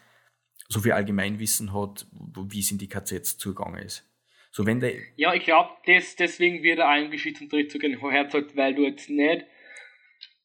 [0.70, 2.06] so viel Allgemeinwissen hat,
[2.48, 4.08] wie es in die KZs zugegangen ist.
[4.52, 8.82] So, wenn der ja, ich glaube, des, deswegen wird er einen Geschichtsunterricht herzog, weil du
[8.82, 9.44] jetzt nicht,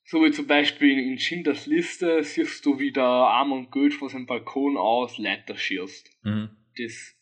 [0.04, 4.10] so wie zum Beispiel in Schindlers Liste, siehst du, wie der Arm und Goethe von
[4.10, 6.10] seinem Balkon aus Leiter schierst.
[6.24, 6.50] Mhm.
[6.78, 7.16] Das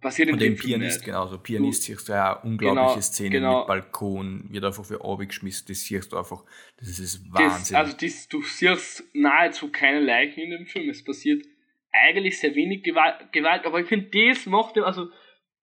[0.00, 1.06] passiert in und dem Pianist nicht.
[1.06, 1.38] genauso.
[1.38, 3.58] Pianist du, siehst du ja unglaubliche genau, Szenen genau.
[3.58, 6.44] mit Balkon, wird einfach für geschmissen, das siehst du einfach,
[6.78, 7.74] das ist Wahnsinn.
[7.74, 11.44] Das, also das, du siehst nahezu keine Leichen in dem Film, es passiert
[11.92, 15.08] eigentlich sehr wenig Gewalt, Gewalt aber ich finde, das macht, also,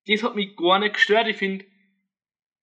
[0.07, 1.27] das hat mich gar nicht gestört.
[1.27, 1.65] Ich finde,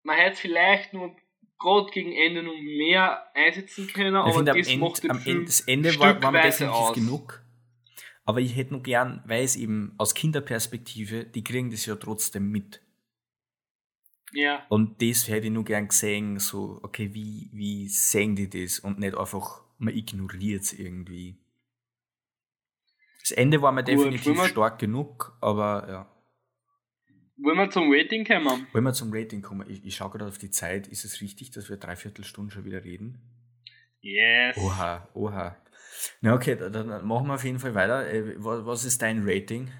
[0.03, 1.15] man hätte vielleicht nur
[1.59, 5.45] gerade gegen Ende noch mehr einsetzen können, aber find, das End, macht den am Ende,
[5.45, 6.93] Das Ende war, war mir definitiv aus.
[6.93, 7.41] genug.
[8.25, 12.49] Aber ich hätte noch gern, weil es eben aus Kinderperspektive, die kriegen das ja trotzdem
[12.49, 12.81] mit.
[14.33, 14.65] Ja.
[14.69, 18.79] Und das hätte ich nur gern gesehen, so, okay, wie, wie sehen die das?
[18.79, 21.37] Und nicht einfach, man ignoriert es irgendwie.
[23.27, 26.11] Das Ende war mir Gut, definitiv stark genug, aber ja.
[27.37, 28.67] Wollen wir zum Rating kommen?
[28.71, 29.67] Wollen wir zum Rating kommen?
[29.67, 30.87] Ich, ich schaue gerade auf die Zeit.
[30.87, 33.19] Ist es richtig, dass wir dreiviertel Stunden schon wieder reden?
[34.01, 34.55] Yes.
[34.57, 35.57] Oha, oha.
[36.21, 38.07] Na okay, dann, machen wir auf jeden Fall weiter.
[38.07, 39.71] Äh, was ist dein Rating?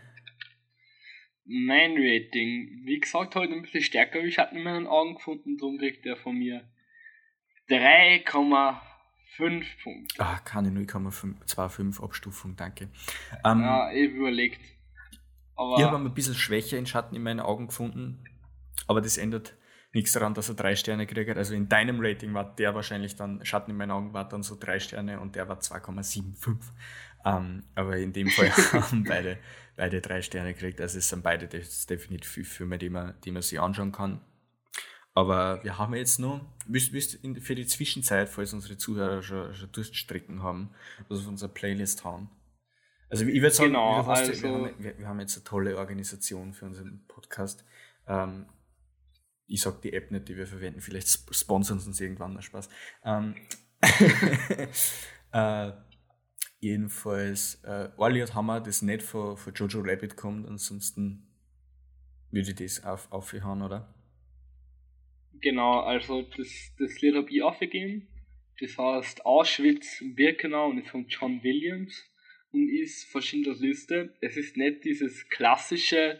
[1.45, 5.77] Mein Rating, wie gesagt, heute ein bisschen stärker ich hatte in meinen Augen gefunden, darum
[5.77, 6.67] kriegt er von mir
[7.69, 8.94] 3,5
[9.37, 10.19] 5 Punkte.
[10.19, 12.89] Ah, keine 0,25 Abstufung, danke.
[13.43, 14.59] Ähm, ja, ich überlegt.
[15.55, 18.23] Aber ich habe ein bisschen Schwäche in Schatten in meinen Augen gefunden,
[18.87, 19.55] aber das ändert
[19.95, 21.37] nichts daran, dass er drei Sterne kriegt.
[21.37, 24.57] Also in deinem Rating war der wahrscheinlich dann, Schatten in meinen Augen war dann so
[24.59, 26.57] drei Sterne und der war 2,75.
[27.25, 29.37] Ähm, aber in dem Fall haben beide,
[29.77, 30.81] beide drei Sterne gekriegt.
[30.81, 34.19] Also es sind beide definitiv Filme, die man, die man sich anschauen kann.
[35.15, 39.71] Aber wir haben jetzt noch, willst in, für die Zwischenzeit, falls unsere Zuhörer schon, schon
[39.71, 40.71] Durststrecken haben,
[41.07, 42.29] was auf unserer Playlist haben.
[43.09, 46.53] Also ich würde sagen, genau, also wir, haben, wir, wir, haben, jetzt eine tolle Organisation
[46.53, 47.63] für unseren Podcast.
[48.07, 48.45] Ähm,
[49.47, 52.67] ich sag die App nicht, die wir verwenden, vielleicht sponsern sie uns irgendwann mal Spaß.
[53.05, 53.35] Ähm,
[55.31, 55.71] äh,
[56.59, 61.31] jedenfalls, äh, Orliot wir das nicht von, von Jojo Rabbit kommt, ansonsten
[62.31, 63.94] würde ich das auf, aufhören, oder?
[65.45, 68.07] Genau, also das, das Lied habe ich aufgegeben.
[68.59, 72.03] Das heißt Auschwitz Birkenau und ist von John Williams.
[72.51, 74.17] und ist von Schindlers Liste.
[74.21, 76.19] Es ist nicht dieses klassische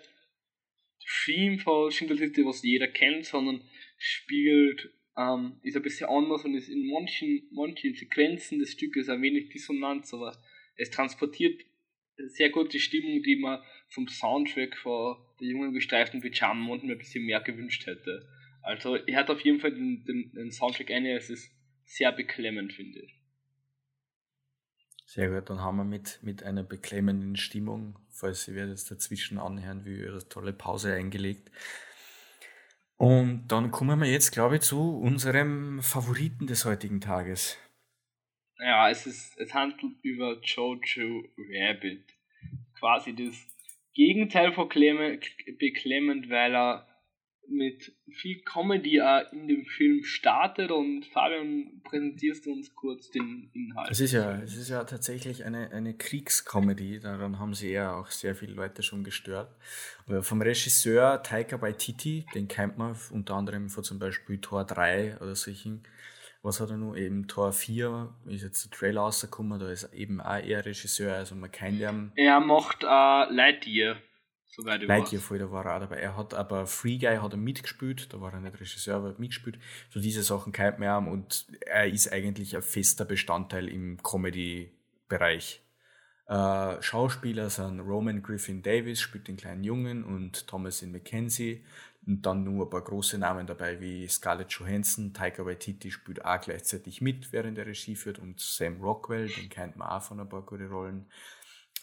[1.26, 3.68] Theme von Schindlers Liste, was jeder kennt, sondern
[3.98, 9.24] spielt, ähm, ist ein bisschen anders und ist in manchen, manchen Sequenzen des Stückes ein
[9.24, 10.38] wenig Dissonanz, aber
[10.76, 11.64] es transportiert
[12.18, 17.00] sehr gut die Stimmung, die man vom Soundtrack von der jungen gestreiften Pyjama manchmal ein
[17.00, 18.30] bisschen mehr gewünscht hätte.
[18.66, 21.52] Also, er hat auf jeden Fall den, den, den Soundtrack eine, es ist
[21.86, 23.22] sehr beklemmend, finde ich.
[25.06, 29.86] Sehr gut, dann haben wir mit, mit einer beklemmenden Stimmung, falls Sie jetzt dazwischen anhören
[29.86, 31.52] will, eine tolle Pause eingelegt.
[32.98, 37.60] Und dann kommen wir jetzt, glaube ich, zu unserem Favoriten des heutigen Tages.
[38.58, 42.16] Ja, es ist, es handelt über Jojo Rabbit.
[42.80, 43.36] Quasi das
[43.94, 46.95] Gegenteil von beklemmend, weil er
[47.50, 53.50] mit viel Comedy auch in dem Film startet und Fabian, präsentierst du uns kurz den
[53.54, 53.92] Inhalt.
[53.92, 58.08] Es ist ja, es ist ja tatsächlich eine, eine Kriegscomedy, daran haben sie ja auch
[58.12, 59.50] sehr viele Leute schon gestört.
[60.08, 65.18] Aber vom Regisseur Taika Waititi, den kennt man unter anderem von zum Beispiel Tor 3
[65.18, 65.84] oder solchen.
[66.46, 66.96] Was hat er noch?
[66.96, 71.34] Eben Tor 4 ist jetzt der Trailer rausgekommen, da ist eben auch eher Regisseur, also
[71.34, 72.12] man kennt ihn.
[72.16, 73.98] Er macht äh, Lightyear.
[74.56, 75.98] Soweit ich Lightyear voll, da war er auch dabei.
[75.98, 79.60] Er hat aber Free Guy hat er mitgespielt, da war er nicht Regisseur, aber mitgespielt.
[79.90, 85.62] So diese Sachen kennt man haben und er ist eigentlich ein fester Bestandteil im Comedy-Bereich.
[86.28, 91.66] Äh, Schauspieler sind Roman Griffin Davis, spielt den kleinen Jungen, und Thomasin McKenzie.
[92.08, 96.40] Und dann nur ein paar große Namen dabei wie Scarlett Johansson, Taika Waititi spielt auch
[96.40, 100.30] gleichzeitig mit, während der Regie führt, und Sam Rockwell, den kennt man auch von ein
[100.30, 101.08] paar guten Rollen.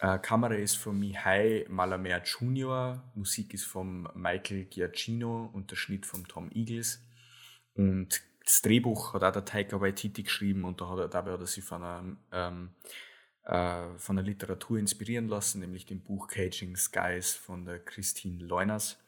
[0.03, 6.07] Äh, Kamera ist von Mihai Malamer Jr., Musik ist von Michael Giacchino und der Schnitt
[6.07, 7.07] von Tom Eagles.
[7.75, 11.41] Und das Drehbuch hat auch der Taika Waititi geschrieben und da hat er, dabei hat
[11.41, 12.71] er sich von einer, ähm,
[13.45, 18.99] äh, von der Literatur inspirieren lassen, nämlich dem Buch Caging Skies von der Christine Leuners.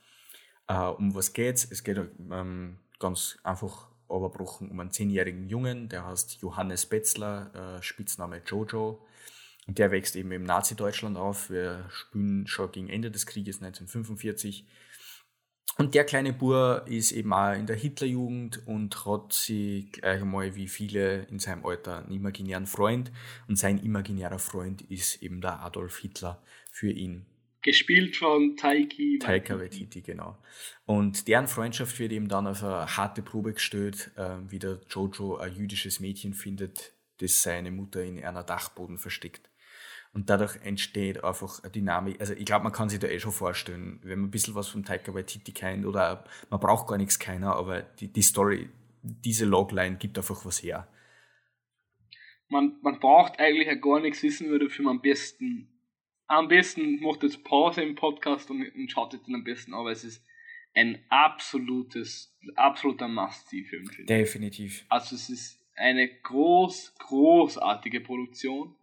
[0.69, 1.69] Äh, um was geht's?
[1.69, 7.83] Es geht ähm, ganz einfach überbrochen um einen zehnjährigen Jungen, der heißt Johannes Betzler, äh,
[7.83, 9.05] Spitzname Jojo.
[9.67, 11.51] Und der wächst eben im Nazi-Deutschland auf.
[11.51, 14.67] Wir spielen schon gegen Ende des Krieges 1945.
[15.77, 20.55] Und der kleine Bur ist eben auch in der Hitlerjugend und hat sie gleich einmal
[20.55, 23.11] wie viele in seinem Alter einen imaginären Freund.
[23.49, 26.41] Und sein imaginärer Freund ist eben der Adolf Hitler
[26.71, 27.27] für ihn.
[27.63, 29.19] Gespielt von Taiki.
[29.19, 30.37] Taika Waititi, genau.
[30.85, 35.39] Und deren Freundschaft wird eben dann auf eine harte Probe gestellt, äh, wie der Jojo
[35.39, 39.49] ein jüdisches Mädchen findet, das seine Mutter in einer Dachboden versteckt.
[40.15, 42.21] Und dadurch entsteht einfach eine Dynamik.
[42.21, 44.69] Also ich glaube, man kann sich da eh schon vorstellen, wenn man ein bisschen was
[44.69, 48.69] von Taika Waititi kennt oder man braucht gar nichts keiner, aber die, die Story,
[49.03, 50.87] diese Logline gibt einfach was her.
[52.49, 55.69] Man, man braucht eigentlich ja gar nichts wissen, würde für am besten
[56.27, 59.91] am besten macht jetzt Pause im Podcast und, und schaut es dann am besten, aber
[59.91, 60.25] es ist
[60.75, 63.91] ein absolutes, absoluter Must-See-Film.
[64.07, 64.85] Definitiv.
[64.89, 68.75] Also es ist eine groß, großartige Produktion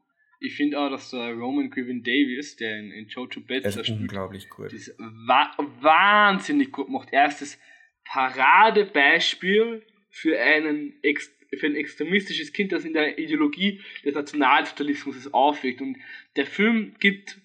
[0.41, 4.49] ich finde auch, dass der Roman Griffin Davis, der in, in Jojo Betzler spielt, unglaublich
[4.49, 4.73] gut.
[4.73, 7.13] Das wa wahnsinnig gut macht.
[7.13, 7.59] Erstes
[8.03, 10.99] Paradebeispiel für, einen
[11.57, 15.79] für ein extremistisches Kind, das in der Ideologie des Nationalsozialismus aufweckt.
[15.79, 15.97] Und
[16.35, 17.39] der Film gibt,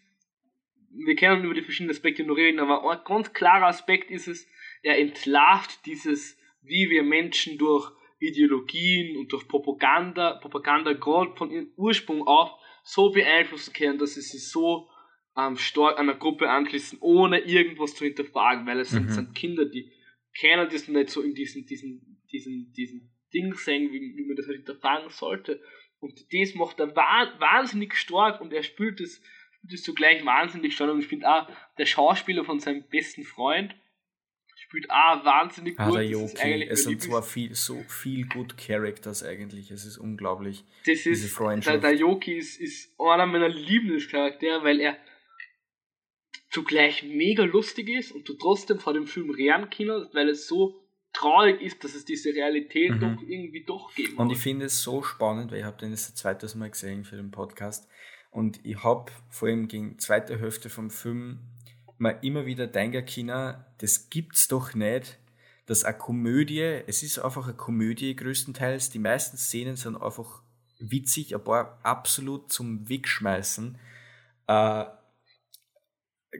[0.90, 4.48] wir können über die verschiedenen Aspekte nur reden, aber ein ganz klarer Aspekt ist es,
[4.82, 11.68] er entlarvt dieses, wie wir Menschen durch Ideologien und durch Propaganda, Propaganda gerade von ihrem
[11.76, 14.88] Ursprung auf so beeinflussen können, dass sie sich so
[15.36, 19.08] ähm, stark an eine Gruppe anschließen, ohne irgendwas zu hinterfragen, weil es mhm.
[19.08, 19.90] sind, Kinder, die
[20.38, 24.46] kennen das nicht so in diesen, diesen, diesen, diesen Ding sehen, wie, wie man das
[24.46, 25.60] halt hinterfragen sollte.
[25.98, 29.20] Und das macht er wahnsinnig stark und er spielt das,
[29.56, 30.90] spielt das zugleich wahnsinnig stark.
[30.92, 33.74] Und ich finde auch, der Schauspieler von seinem besten Freund,
[34.76, 35.96] spielt auch wahnsinnig ah, gut.
[35.96, 36.66] Der Joki.
[36.68, 40.64] Es sind zwar viel, so viel gut Characters eigentlich, es ist unglaublich.
[40.84, 41.82] Das ist, diese Freundschaft.
[41.82, 44.98] Der, der Yoki ist, ist einer meiner Lieblingscharaktere, weil er
[46.50, 50.74] zugleich mega lustig ist und du trotzdem vor dem Film rennen kannst, weil es so
[51.12, 53.00] traurig ist, dass es diese Realität mhm.
[53.00, 54.18] doch irgendwie doch gibt.
[54.18, 57.04] Und ich finde es so spannend, weil ich habe den jetzt das zweites Mal gesehen
[57.04, 57.88] für den Podcast
[58.30, 61.40] und ich habe vor allem gegen zweite Hälfte vom Film
[61.98, 65.18] man immer wieder denken können, das gibt's doch nicht,
[65.66, 70.42] dass eine Komödie, es ist einfach eine Komödie größtenteils, die meisten Szenen sind einfach
[70.78, 73.78] witzig, ein paar absolut zum Wegschmeißen.
[74.48, 74.84] Uh,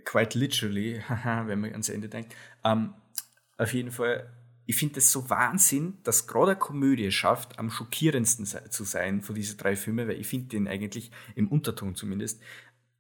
[0.05, 2.35] quite literally, wenn man ans Ende denkt.
[2.63, 2.95] Um,
[3.59, 4.31] auf jeden Fall,
[4.67, 9.35] ich finde es so Wahnsinn, dass gerade eine Komödie schafft, am schockierendsten zu sein von
[9.35, 12.41] diesen drei Filmen, weil ich finde den eigentlich im Unterton zumindest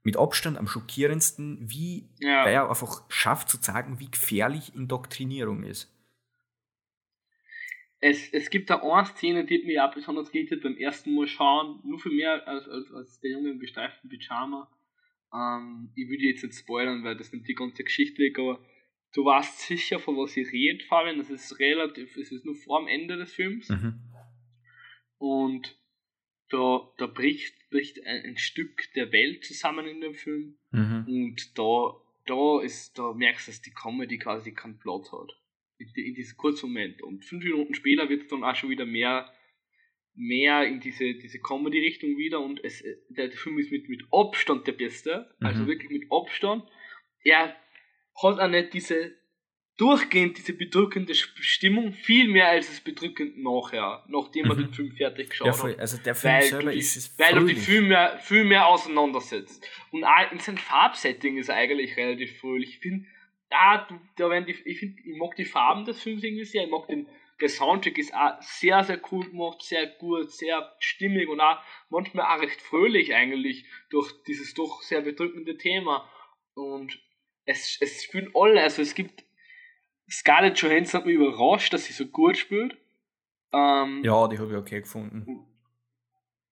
[0.06, 2.44] mit Abstand am schockierendsten, wie ja.
[2.44, 5.92] weil er einfach schafft zu sagen, wie gefährlich Indoktrinierung ist.
[7.98, 11.80] Es, es gibt da eine Szene, die mir auch besonders geht beim ersten Mal schauen,
[11.82, 14.70] nur für mehr als, als, als der Junge im gestreiften Pyjama.
[15.34, 18.64] Ähm, ich würde jetzt nicht spoilern, weil das nimmt die ganze Geschichte weg, aber
[19.12, 21.18] du weißt sicher, von was ich rede, Fabian.
[21.18, 23.68] Das ist relativ, es ist nur vor dem Ende des Films.
[23.70, 23.98] Mhm.
[25.18, 25.76] Und
[26.50, 30.58] da, da bricht, bricht ein, ein, Stück der Welt zusammen in dem Film.
[30.70, 31.04] Mhm.
[31.06, 31.94] Und da,
[32.26, 35.30] da ist, da merkst du, dass die Comedy quasi keinen Plot hat.
[35.78, 37.02] In, in diesem kurzen Moment.
[37.02, 39.30] Und fünf Minuten später wird es dann auch schon wieder mehr,
[40.14, 42.40] mehr in diese, diese Comedy-Richtung wieder.
[42.40, 45.14] Und es, der, der Film ist mit, mit Abstand der beste.
[45.14, 45.46] Also mhm.
[45.46, 46.64] Also wirklich mit Abstand.
[47.24, 47.56] Er
[48.22, 49.16] hat auch nicht diese
[49.76, 54.62] durchgehend diese bedrückende Stimmung, viel mehr als es bedrückend nachher, nachdem man mhm.
[54.62, 55.78] den Film fertig geschaut ja, hat.
[55.78, 58.66] Also der Film weil selber die, ist es Weil du die viel mehr, viel mehr
[58.66, 59.68] auseinandersetzt.
[59.90, 62.70] Und auch in seinem Farbsetting ist eigentlich relativ fröhlich.
[62.70, 63.06] Ich finde,
[63.50, 66.70] da, da werden die, ich finde, ich mag die Farben des Films irgendwie sehr, ich
[66.70, 67.06] mag den,
[67.40, 71.58] der Soundtrack ist auch sehr, sehr cool gemacht, sehr gut, sehr stimmig und auch
[71.90, 76.10] manchmal auch recht fröhlich eigentlich durch dieses doch sehr bedrückende Thema.
[76.54, 76.98] Und
[77.44, 79.25] es, es spielen alle, also es gibt
[80.08, 82.76] Scarlett Johansson hat mich überrascht, dass sie so gut spielt.
[83.52, 85.46] Ähm, ja, die habe ich okay gefunden.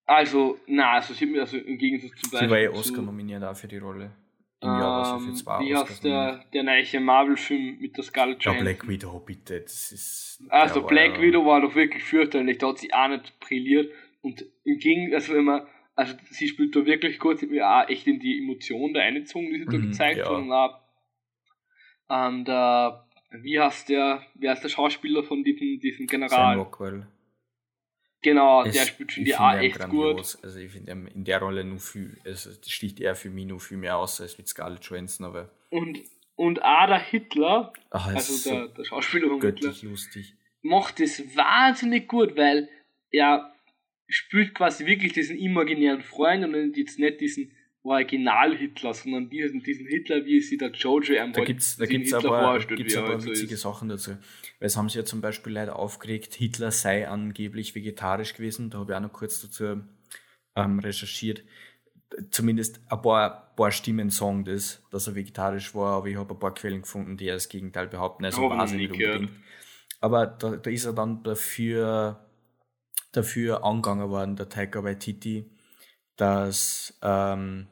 [0.07, 2.49] Also, na, also sie mir also im Gegensatz zum Beispiel.
[2.49, 4.13] Sie war ja Oscar nominiert auch für die Rolle.
[4.61, 8.05] Im ähm, Jahr war sie für zwei Wie heißt der, der neue Marvel-Film mit der
[8.05, 8.67] Scarlett Johansson?
[8.67, 9.61] Ja, Black Widow, bitte.
[9.61, 12.59] Das ist, also, Black Widow war doch wirklich fürchterlich.
[12.59, 13.93] Da hat sie auch nicht brilliert.
[14.21, 17.89] Und im Gegensatz, also wenn man, also sie spielt da wirklich kurz, hat mir auch
[17.89, 20.25] echt in die Emotionen da eingezogen, die sie da mhm, gezeigt ja.
[20.27, 20.33] hat.
[20.33, 20.81] Und auch,
[22.11, 23.04] ähm, der
[23.43, 26.31] wie heißt der, wer ist der Schauspieler von diesem, diesem General?
[26.31, 27.07] Sam Rockwell.
[28.23, 30.37] Genau, es, der spielt schon die A echt grandios.
[30.37, 30.45] gut.
[30.45, 33.77] Also ich finde in der Rolle nur viel, also sticht er für mich nur viel
[33.77, 35.51] mehr aus als mit Scarlett Johansson, aber.
[35.69, 36.01] Und,
[36.35, 40.35] und Ada Hitler, Ach, also der, der Schauspieler von Hitler, lustig.
[40.63, 42.71] macht das wahnsinnig gut, weil
[43.11, 43.55] er
[44.09, 47.53] spielt quasi wirklich diesen imaginären Freund und jetzt nicht diesen
[47.85, 52.15] Original-Hitler, sondern diesen, diesen Hitler, wie sie der Jojo am Da gibt es da gibt's
[52.15, 54.13] aber, gibt's aber halt witzige so Sachen dazu.
[54.13, 58.71] Weil es haben sie ja zum Beispiel leider aufgeregt, Hitler sei angeblich vegetarisch gewesen.
[58.71, 59.83] Da habe ich auch noch kurz dazu
[60.57, 61.45] ähm, recherchiert.
[62.31, 66.41] Zumindest ein paar, paar Stimmen sagen das, dass er vegetarisch war, aber ich habe ein
[66.41, 68.25] paar Quellen gefunden, die das Gegenteil behaupten.
[68.25, 69.31] Also weiß ich nicht unbedingt.
[70.01, 72.25] Aber da, da ist er dann dafür,
[73.13, 75.51] dafür angegangen worden, der Taika Waititi,
[76.17, 77.67] dass ähm,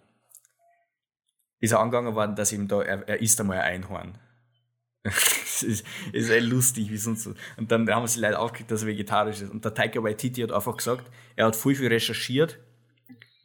[1.62, 4.18] ist er angegangen worden, dass ihm da, er, er isst einmal ein Einhorn.
[5.02, 7.34] das ist, ist echt lustig, wie sonst so.
[7.56, 9.50] Und dann haben sie leider aufgekriegt, dass er vegetarisch ist.
[9.50, 12.58] Und der Taika Waititi hat einfach gesagt, er hat viel, viel recherchiert,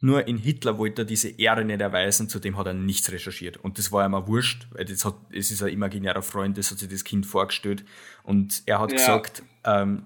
[0.00, 3.56] nur in Hitler wollte er diese Ehre nicht erweisen, zudem hat er nichts recherchiert.
[3.56, 6.70] Und das war ihm auch wurscht, weil das hat, es ist ein imaginärer Freund, das
[6.70, 7.84] hat sich das Kind vorgestellt.
[8.22, 8.98] Und er hat ja.
[8.98, 10.04] gesagt, ähm,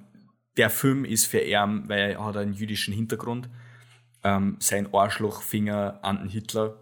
[0.57, 3.51] der Film ist für ihn, weil er hat einen jüdischen Hintergrund,
[4.25, 6.82] ähm, sein Arschlochfinger an den Hitler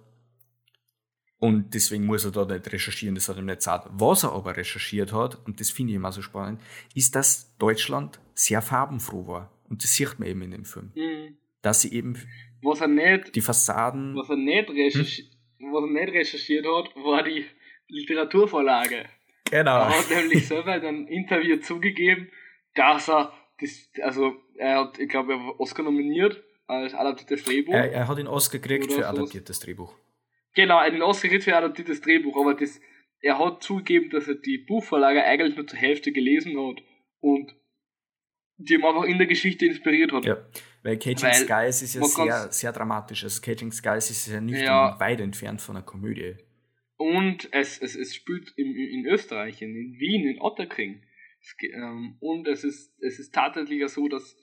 [1.41, 3.89] und deswegen muss er da nicht recherchieren, das hat er nicht gesagt.
[3.93, 6.61] Was er aber recherchiert hat, und das finde ich immer so spannend,
[6.95, 9.51] ist, dass Deutschland sehr farbenfroh war.
[9.71, 10.93] Und das sieht man eben in dem Film.
[10.95, 11.39] Mhm.
[11.63, 12.17] Dass sie eben
[12.63, 14.15] was er nicht, die Fassaden.
[14.17, 15.29] Was er, nicht recherchiert,
[15.59, 15.73] hm?
[15.73, 17.47] was er nicht recherchiert hat, war die
[17.89, 19.07] Literaturvorlage.
[19.51, 19.79] Genau.
[19.79, 22.29] Er hat nämlich selber in einem Interview zugegeben,
[22.75, 27.73] dass er das, also er hat, ich glaube, er war Oscar nominiert als adaptiertes Drehbuch.
[27.73, 29.95] Er, er hat den Oscar gekriegt für adaptiertes Drehbuch.
[30.55, 32.81] Genau, einen Oscar kriegt für adaptiertes Drehbuch, aber das,
[33.21, 36.83] er hat zugegeben, dass er die Buchvorlage eigentlich nur zur Hälfte gelesen hat
[37.21, 37.55] und
[38.57, 40.25] die ihm einfach in der Geschichte inspiriert hat.
[40.25, 40.37] Ja,
[40.83, 43.25] weil Caging weil Skies ist ja sehr, sehr dramatisch.
[43.25, 46.37] Also Caging Skies ist ja nicht ja, weit entfernt von einer Komödie.
[46.97, 51.03] Und es, es, es spielt in, in Österreich, in, in Wien, in Otterkring.
[51.41, 54.37] Es, ähm, und es ist, es ist tatsächlich so, dass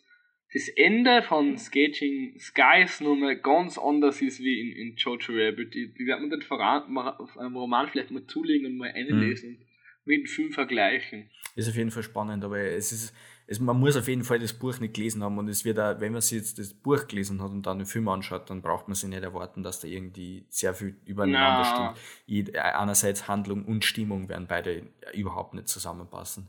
[0.53, 5.73] das Ende von Sketching Skies nochmal ganz anders ist wie in, in Jojo Rabbit.
[5.73, 6.97] Die, die wird man dann voran,
[7.37, 9.55] einem Roman vielleicht mal zulegen und mal einlesen mhm.
[9.57, 9.65] und
[10.05, 11.29] mit dem Film vergleichen.
[11.55, 13.13] Ist auf jeden Fall spannend, aber es ist,
[13.45, 15.99] es, man muss auf jeden Fall das Buch nicht gelesen haben und es wird auch,
[15.99, 18.87] wenn man sich jetzt das Buch gelesen hat und dann den Film anschaut, dann braucht
[18.87, 21.95] man sich nicht erwarten, dass da irgendwie sehr viel übereinander
[22.25, 22.55] stimmt.
[22.55, 24.83] Einerseits Handlung und Stimmung werden beide
[25.13, 26.47] überhaupt nicht zusammenpassen.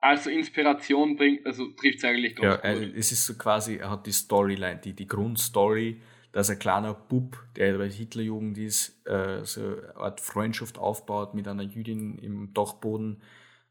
[0.00, 2.60] Also Inspiration bringt, also trifft es eigentlich ganz ja.
[2.60, 6.00] Also es ist so quasi, er hat die Storyline, die, die Grundstory,
[6.32, 11.48] dass ein kleiner Bub, der bei Hitlerjugend ist, äh, so eine Art Freundschaft aufbaut mit
[11.48, 13.22] einer Jüdin im Dachboden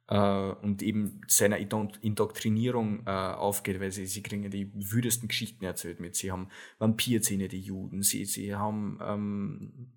[0.07, 5.99] äh, und eben seiner Indoktrinierung äh, aufgeht, weil sie, sie kriegen die wüdesten Geschichten erzählt
[5.99, 6.15] mit.
[6.15, 6.49] Sie haben
[6.79, 9.91] Vampirzähne, die Juden, sie, sie haben ähm,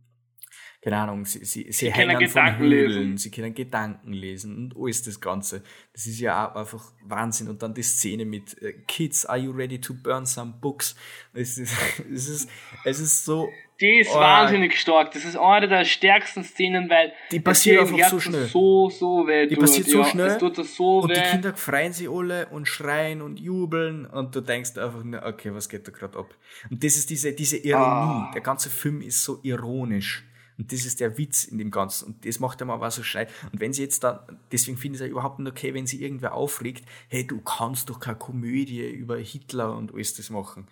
[0.82, 3.16] keine Ahnung, sie, sie, sie, sie hängen von Höhlen, lesen.
[3.18, 5.62] sie können Gedanken lesen und alles das Ganze.
[5.92, 7.48] Das ist ja auch einfach Wahnsinn.
[7.48, 10.96] Und dann die Szene mit äh, Kids, are you ready to burn some books?
[11.34, 11.76] Es ist,
[12.14, 12.50] es ist,
[12.84, 13.50] es ist so.
[13.78, 15.12] Die ist oh, wahnsinnig stark.
[15.12, 18.46] Das ist eine der stärksten Szenen, weil die passiert einfach so schnell.
[18.46, 20.38] So, so weh die passiert so ja, schnell.
[20.40, 21.14] So und weh.
[21.14, 25.68] die Kinder freuen sich alle und schreien und jubeln und du denkst einfach okay, was
[25.68, 26.34] geht da gerade ab?
[26.70, 28.28] Und das ist diese, diese Ironie.
[28.28, 28.30] Ah.
[28.32, 30.24] Der ganze Film ist so ironisch.
[30.60, 32.08] Und das ist der Witz in dem Ganzen.
[32.08, 33.32] Und das macht einmal was so schneit.
[33.50, 34.18] Und wenn sie jetzt dann,
[34.52, 37.88] deswegen finde ich es ja überhaupt nicht okay, wenn sie irgendwer aufregt, hey, du kannst
[37.88, 40.68] doch keine Komödie über Hitler und alles das machen.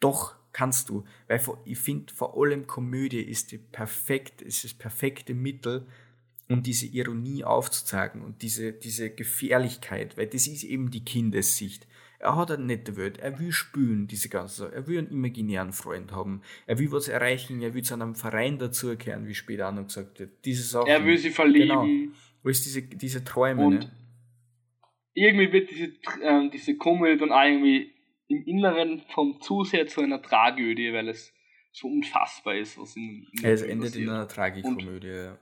[0.00, 1.04] Doch kannst du.
[1.28, 5.86] Weil ich finde, vor allem Komödie ist die perfekt, ist das perfekte Mittel,
[6.48, 11.86] um diese Ironie aufzuzeigen und diese, diese Gefährlichkeit, weil das ist eben die Kindessicht.
[12.18, 14.74] Er hat eine nette Welt, er will spülen, diese ganze Sache.
[14.74, 16.42] Er will einen imaginären Freund haben.
[16.66, 20.18] Er will was erreichen, er will zu einem Verein dazugehören, wie später auch noch gesagt
[20.20, 20.44] wird.
[20.44, 20.88] Diese Sachen.
[20.88, 21.68] Er will sie verlieben.
[21.68, 22.12] Genau.
[22.42, 23.90] Wo ist diese, diese Träume, und ne?
[25.14, 25.84] Irgendwie wird diese,
[26.22, 27.92] äh, diese Komödie dann irgendwie
[28.28, 31.32] im Inneren vom Zuseher zu einer Tragödie, weil es
[31.72, 34.04] so unfassbar ist, was in, in Es endet passiert.
[34.04, 35.38] in einer Tragikomödie, ja.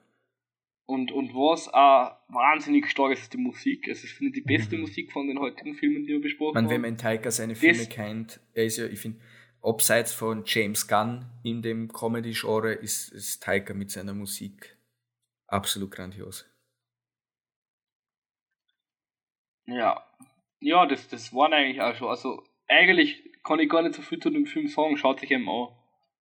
[0.86, 3.88] Und, und was auch wahnsinnig stark ist, ist die Musik.
[3.88, 4.82] Also, ich finde die beste mhm.
[4.82, 6.70] Musik von den heutigen Filmen, die wir besprochen Man, haben.
[6.70, 9.20] Wenn man Taika seine Filme kennt, er ist ja, ich finde,
[9.62, 14.76] abseits von James Gunn in dem Comedy-Genre ist, ist Taika mit seiner Musik
[15.46, 16.46] absolut grandios.
[19.66, 20.04] Ja,
[20.60, 22.08] ja, das, das waren eigentlich auch schon.
[22.08, 24.96] Also, eigentlich kann ich gar nicht so viel zu dem Film sagen.
[24.96, 25.68] Schaut sich eben an.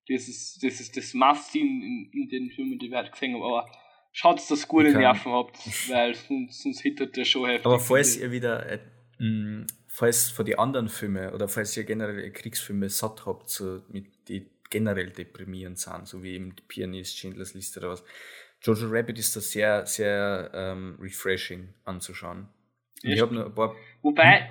[0.08, 3.44] Das ist das, ist das Must-See in, in, den Filmen, die wir halt gesehen haben.
[3.44, 3.70] Aber
[4.14, 5.58] schaut, dass ihr gute Nerven habt,
[5.90, 7.66] weil sonst, hittet der schon heftig.
[7.66, 8.80] Aber falls ihr wieder, äh,
[9.20, 14.06] mh, falls von die anderen Filme oder falls ihr generell Kriegsfilme satt habt, so mit
[14.30, 18.04] die generell deprimierend sind, so wie eben die Pianist, Schindlers Liste oder was.
[18.64, 22.48] Jojo Rabbit ist da sehr, sehr ähm, refreshing anzuschauen.
[23.02, 23.76] Ich habe noch ein paar.
[24.02, 24.50] Wobei,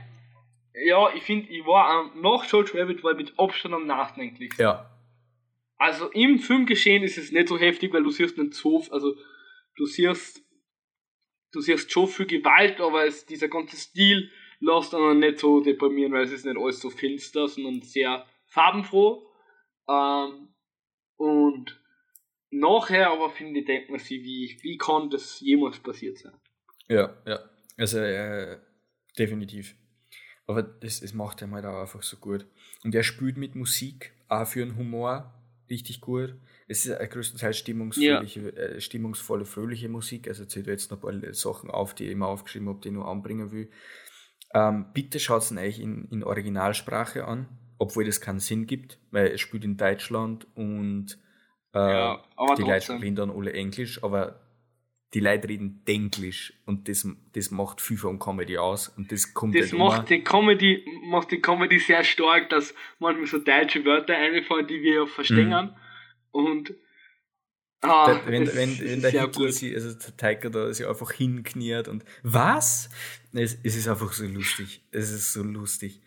[0.75, 4.63] ja, ich finde, ich war ähm, nach Jojo Rabbit war ich mit Abstand am nachdenklichsten.
[4.63, 4.91] Ja.
[5.79, 9.17] Also im Filmgeschehen ist es nicht so heftig, weil du siehst nicht so, also
[9.77, 10.43] du siehst,
[11.53, 16.13] du siehst schon viel Gewalt, aber es, dieser ganze Stil lässt dann nicht so deprimieren,
[16.13, 19.27] weil es ist nicht alles so finster, sondern sehr farbenfroh.
[19.89, 20.49] Ähm,
[21.17, 21.81] und
[22.51, 26.35] nachher aber finde ich, denkt man sich, wie, wie kann das jemals passiert sein?
[26.89, 27.41] Ja, ja.
[27.77, 28.59] Also äh,
[29.19, 29.75] definitiv.
[30.47, 32.47] Aber das, das macht er halt auch einfach so gut.
[32.85, 35.33] Und er spielt mit Musik, auch für einen Humor,
[35.73, 36.37] richtig gut.
[36.69, 38.41] Es ist größtenteils stimmungsvolle, ja.
[38.51, 40.29] äh, stimmungsvolle, fröhliche Musik.
[40.29, 42.95] Also zählt jetzt noch ein paar Sachen auf, die ich immer aufgeschrieben habe, die ich
[42.95, 43.71] noch anbringen will.
[44.55, 47.49] Ähm, bitte schaut es euch in, in Originalsprache an,
[47.79, 51.19] obwohl das keinen Sinn gibt, weil es spielt in Deutschland und
[51.75, 52.23] äh, ja,
[52.59, 54.42] die Leute reden dann alle Englisch, aber
[55.15, 59.55] die Leute reden Denglisch und das, das macht viel von Comedy aus und das kommt
[59.55, 64.67] Das macht die Comedy macht die Comedy sehr stark, dass manchmal so deutsche Wörter einfallen,
[64.67, 65.71] die wir ja verstehen mhm.
[66.31, 66.75] Und
[67.83, 71.89] ah, da, wenn, wenn, wenn der Hitler sie, also der Tiger da sich einfach hinkniert
[71.89, 72.89] und was?
[73.35, 74.83] Es, es ist einfach so lustig.
[74.93, 76.01] Es ist so lustig.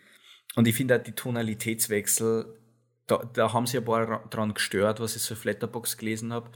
[0.56, 2.58] Und ich finde auch die Tonalitätswechsel,
[3.06, 6.50] da, da haben sie ein paar dran gestört, was ich so Flatterbox gelesen habe.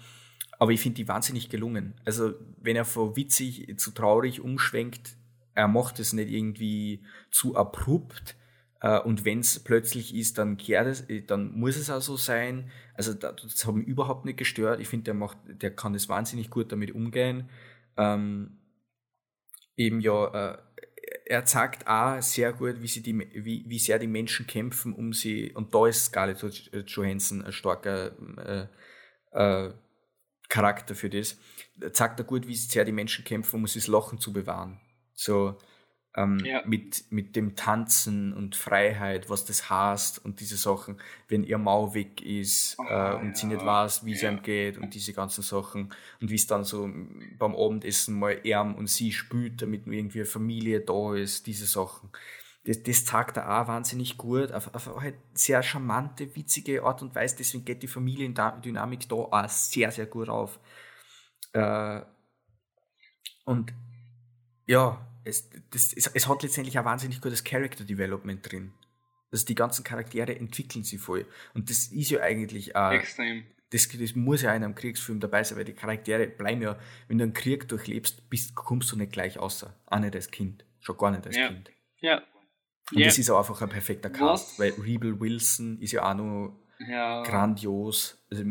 [0.60, 1.94] Aber ich finde die wahnsinnig gelungen.
[2.04, 5.16] Also, wenn er von witzig zu traurig umschwenkt,
[5.54, 7.02] er macht es nicht irgendwie
[7.32, 8.36] zu abrupt,
[8.80, 12.16] äh, und wenn es plötzlich ist, dann kehrt es, äh, dann muss es auch so
[12.16, 12.70] sein.
[12.94, 14.80] Also das haben überhaupt nicht gestört.
[14.80, 17.48] Ich finde, der macht, der kann das wahnsinnig gut damit umgehen.
[17.96, 18.58] Ähm,
[19.76, 20.58] eben ja, äh,
[21.26, 25.12] er zeigt auch sehr gut, wie, sie die, wie, wie sehr die Menschen kämpfen, um
[25.12, 26.42] sie, und da ist Scarlett
[26.86, 28.66] Johansson ein starker äh,
[29.32, 29.72] äh,
[30.50, 31.38] Charakter für das.
[31.80, 34.78] Er zeigt er gut, wie sehr die Menschen kämpfen, um sich das Lachen zu bewahren.
[35.14, 35.56] So,
[36.16, 36.62] ähm, ja.
[36.66, 41.94] mit, mit dem Tanzen und Freiheit, was das heißt und diese Sachen, wenn ihr Mau
[41.94, 43.34] weg ist oh, äh, und ja.
[43.34, 44.30] sie nicht weiß, wie es ja.
[44.30, 46.90] ihm geht und diese ganzen Sachen und wie es dann so
[47.38, 51.66] beim Abendessen mal er und sie spült, damit nur irgendwie eine Familie da ist, diese
[51.66, 52.10] Sachen.
[52.64, 57.14] Das, das zeigt er auch wahnsinnig gut, auf, auf eine sehr charmante, witzige Art und
[57.14, 60.60] Weise, deswegen geht die Familiendynamik da auch sehr, sehr gut auf.
[61.52, 62.02] Äh,
[63.44, 63.72] und
[64.66, 68.72] ja, es, das, es, es hat letztendlich ein wahnsinnig gutes Character Development drin.
[69.32, 71.26] Also die ganzen Charaktere entwickeln sie voll.
[71.54, 73.44] Und das ist ja eigentlich auch Extrem.
[73.70, 77.18] das, das muss ja in einem Kriegsfilm dabei sein, weil die Charaktere bleiben ja, wenn
[77.18, 79.74] du einen Krieg durchlebst, bist, kommst du nicht gleich außer.
[79.86, 80.64] Auch nicht als Kind.
[80.80, 81.48] Schon gar nicht als Ja.
[81.48, 81.70] Kind.
[82.00, 82.22] Ja.
[82.92, 83.06] Und Ja.
[83.06, 84.58] das ist auch einfach ein perfekter Cast, Was?
[84.58, 87.22] weil Rebel Wilson ist ja auch noch Ja.
[87.22, 88.18] grandios.
[88.30, 88.44] Also,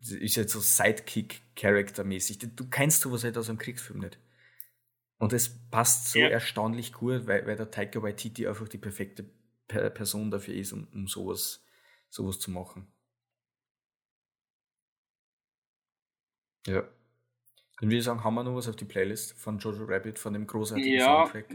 [0.00, 2.38] ist jetzt so Sidekick-Charakter-mäßig.
[2.38, 4.18] Du- Du kennst sowas halt aus einem Kriegsfilm nicht.
[5.18, 6.28] Und das passt so Ja.
[6.28, 9.24] erstaunlich gut, weil, weil der Taika Waititi einfach die perfekte
[9.68, 11.64] Per- Person dafür ist, um, um sowas,
[12.08, 12.86] sowas zu machen.
[16.66, 16.82] Ja.
[17.78, 20.32] Dann würde ich sagen, haben wir noch was auf die Playlist von Jojo Rabbit, von
[20.32, 21.26] dem großartigen Ja.
[21.26, 21.46] Soundtrack.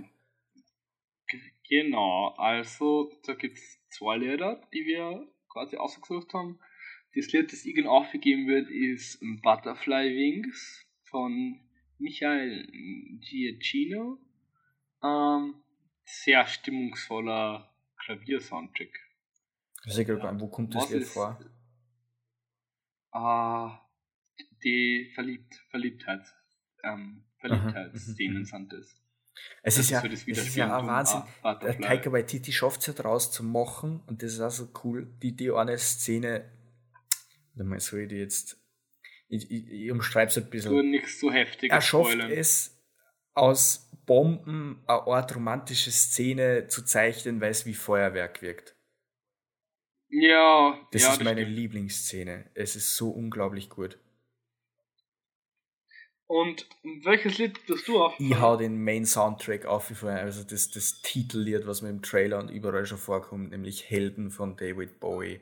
[1.72, 6.60] Genau, also da gibt es zwei Lieder, die wir quasi ausgesucht haben.
[7.16, 11.62] Das Lied, das Ihnen aufgegeben wird, ist Butterfly Wings von
[11.98, 12.68] Michael
[13.22, 14.20] Giacchino.
[15.02, 15.64] Ähm,
[16.04, 18.90] sehr stimmungsvoller Klaviersoundtrack.
[19.86, 21.40] Ich weiß gar nicht, wo kommt das Lied vor?
[23.12, 23.80] Ah,
[24.62, 26.26] die Verliebt, Verliebtheit,
[26.84, 28.46] ähm, Verliebtheitsszenen mhm.
[28.46, 29.02] sind das.
[29.64, 31.24] Es ist ja, so das es ist ja Wahnsinn.
[31.42, 31.86] Butterfly.
[31.86, 35.08] Taika Waititi schafft es ja draus zu machen und das ist auch so cool.
[35.22, 36.52] Die, die eine Szene,
[37.54, 38.58] warte mal, soll ich die jetzt,
[39.30, 40.72] ich, ich, ich umschreibe es ein bisschen.
[40.74, 41.72] Nur nichts so heftig.
[41.72, 42.32] er schafft spoilern.
[42.32, 42.78] es,
[43.34, 48.76] aus Bomben eine Art romantische Szene zu zeichnen, weil es wie Feuerwerk wirkt.
[50.10, 51.56] Ja, Das ja, ist meine stimmt.
[51.56, 52.52] Lieblingsszene.
[52.54, 53.98] Es ist so unglaublich gut.
[56.32, 56.66] Und
[57.04, 58.14] welches Lied tust du auf?
[58.18, 62.02] Ich hau den Main Soundtrack auf, wie vorher, also das, das Titellied, was mir im
[62.02, 65.42] Trailer und überall schon vorkommt, nämlich Helden von David Bowie.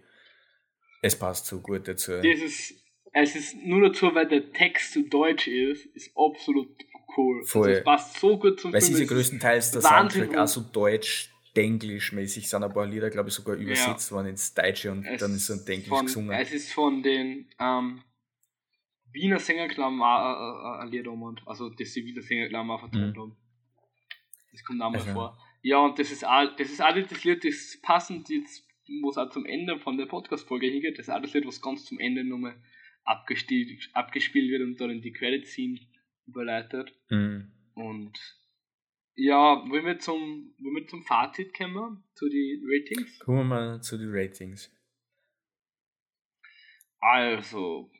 [1.03, 2.13] Es passt so gut dazu.
[2.13, 2.73] Ist,
[3.13, 6.69] es ist nur dazu, weil der Text zu Deutsch ist, ist absolut
[7.15, 7.43] cool.
[7.45, 7.67] Voll.
[7.67, 8.97] Also es passt so gut zum Weil sie Film.
[8.97, 13.29] ja es ist- größtenteils der Soundtrack auch so deutsch, denglisch-mäßig sind ein paar Lieder, glaube
[13.29, 16.31] ich, sogar übersetzt worden ins Deutsche und es dann ist so ein Denglisch von, gesungen.
[16.31, 18.01] Es ist von den ähm,
[19.11, 23.19] Wiener Sängerklamm äh, ein Lied um, also das die Wiener Sängerklamm auch vertont Mhm.
[23.21, 23.37] haben.
[24.51, 25.37] Das kommt auch mal Also- vor.
[25.61, 28.65] Ja, und das ist auch, das ist auch das Lied, das passend jetzt,
[29.01, 31.85] wo es auch zum Ende von der Podcast-Folge hingeht, das ist das Lied, was ganz
[31.85, 32.55] zum Ende nochmal
[33.03, 35.79] abgespielt, abgespielt wird und dann in die Credit-Scene
[36.27, 36.93] überleitet.
[37.09, 37.51] Mhm.
[37.73, 38.17] Und
[39.15, 43.19] ja, wollen wir zum, wollen wir zum Fazit kommen, zu den Ratings?
[43.19, 44.71] Kommen wir mal zu den Ratings.
[46.99, 47.91] Also,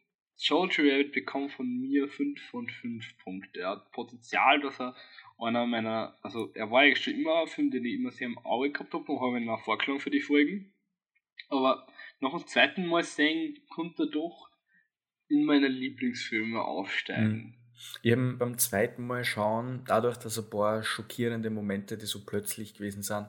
[0.41, 3.59] Soldier Rabbit bekommt von mir 5 von 5 Punkte.
[3.59, 4.95] Er hat Potenzial, dass er
[5.37, 8.37] einer meiner, also er war eigentlich schon immer ein Film, den ich immer sehr im
[8.39, 10.73] Auge gehabt habe und habe ihn auch vorgeschlagen für die Folgen.
[11.49, 11.85] Aber
[12.21, 14.49] nach dem zweiten Mal sehen, konnte er doch
[15.27, 17.57] in meine Lieblingsfilme aufsteigen.
[18.01, 23.03] Eben beim zweiten Mal schauen, dadurch, dass ein paar schockierende Momente, die so plötzlich gewesen
[23.03, 23.27] sind,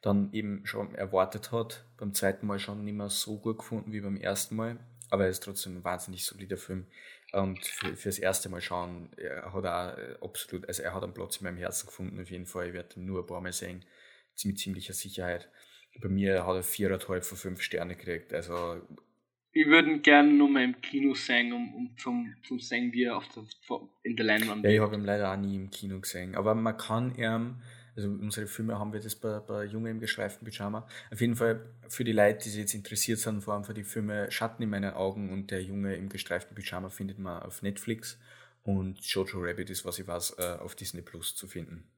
[0.00, 4.00] dann eben schon erwartet hat, beim zweiten Mal schon nicht mehr so gut gefunden wie
[4.00, 4.78] beim ersten Mal.
[5.12, 6.86] Aber er ist trotzdem ein wahnsinnig solider Film.
[7.32, 11.12] Und für, fürs erste Mal schauen, er hat auch äh, absolut, also er hat einen
[11.12, 12.68] Platz in meinem Herzen gefunden, auf jeden Fall.
[12.68, 13.84] Ich werde ihn nur ein paar Mal sehen,
[14.44, 15.50] mit ziemlicher Sicherheit.
[16.00, 18.32] Bei mir hat er viereinhalb von fünf Sterne gekriegt.
[18.32, 18.80] Also
[19.52, 23.04] Ich würde ihn gerne nur mal im Kino sehen, um, um zum, zum sehen, wie
[23.04, 23.44] er auf der,
[24.04, 26.36] in der Leinwand Ja, ich habe ihn leider auch nie im Kino gesehen.
[26.36, 27.60] Aber man kann ihm,
[27.94, 30.88] also unsere Filme haben wir das bei, bei Junge im gestreiften Pyjama.
[31.10, 33.84] Auf jeden Fall für die Leute, die sich jetzt interessiert sind, vor allem für die
[33.84, 38.18] Filme Schatten in meinen Augen und der Junge im gestreiften Pyjama findet man auf Netflix.
[38.62, 41.90] Und Jojo Rabbit ist, was ich weiß, äh, auf Disney Plus zu finden.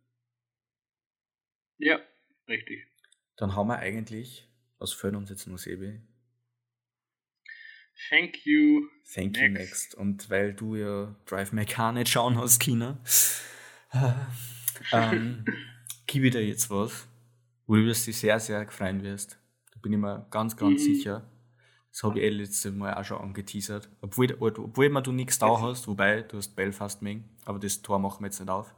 [1.79, 2.01] Ja,
[2.49, 2.87] richtig.
[3.37, 6.01] Dann haben wir eigentlich, was fällt uns jetzt noch, Sebi?
[8.09, 8.89] Thank you.
[9.13, 9.71] Thank you Next.
[9.71, 9.95] next.
[9.95, 12.99] Und weil du ja Drive My Car nicht schauen hast, China,
[14.93, 15.45] ähm,
[16.07, 17.07] gebe ich dir jetzt was,
[17.67, 19.39] wo du dich sehr, sehr freuen wirst.
[19.73, 20.85] Da bin ich mir ganz, ganz Mhm.
[20.85, 21.31] sicher.
[21.91, 23.89] Das habe ich eh letztes Mal auch schon angeteasert.
[24.01, 27.99] Obwohl, obwohl man du nichts da hast, wobei du hast Belfast mengen, aber das Tor
[28.01, 28.75] machen wir jetzt nicht auf.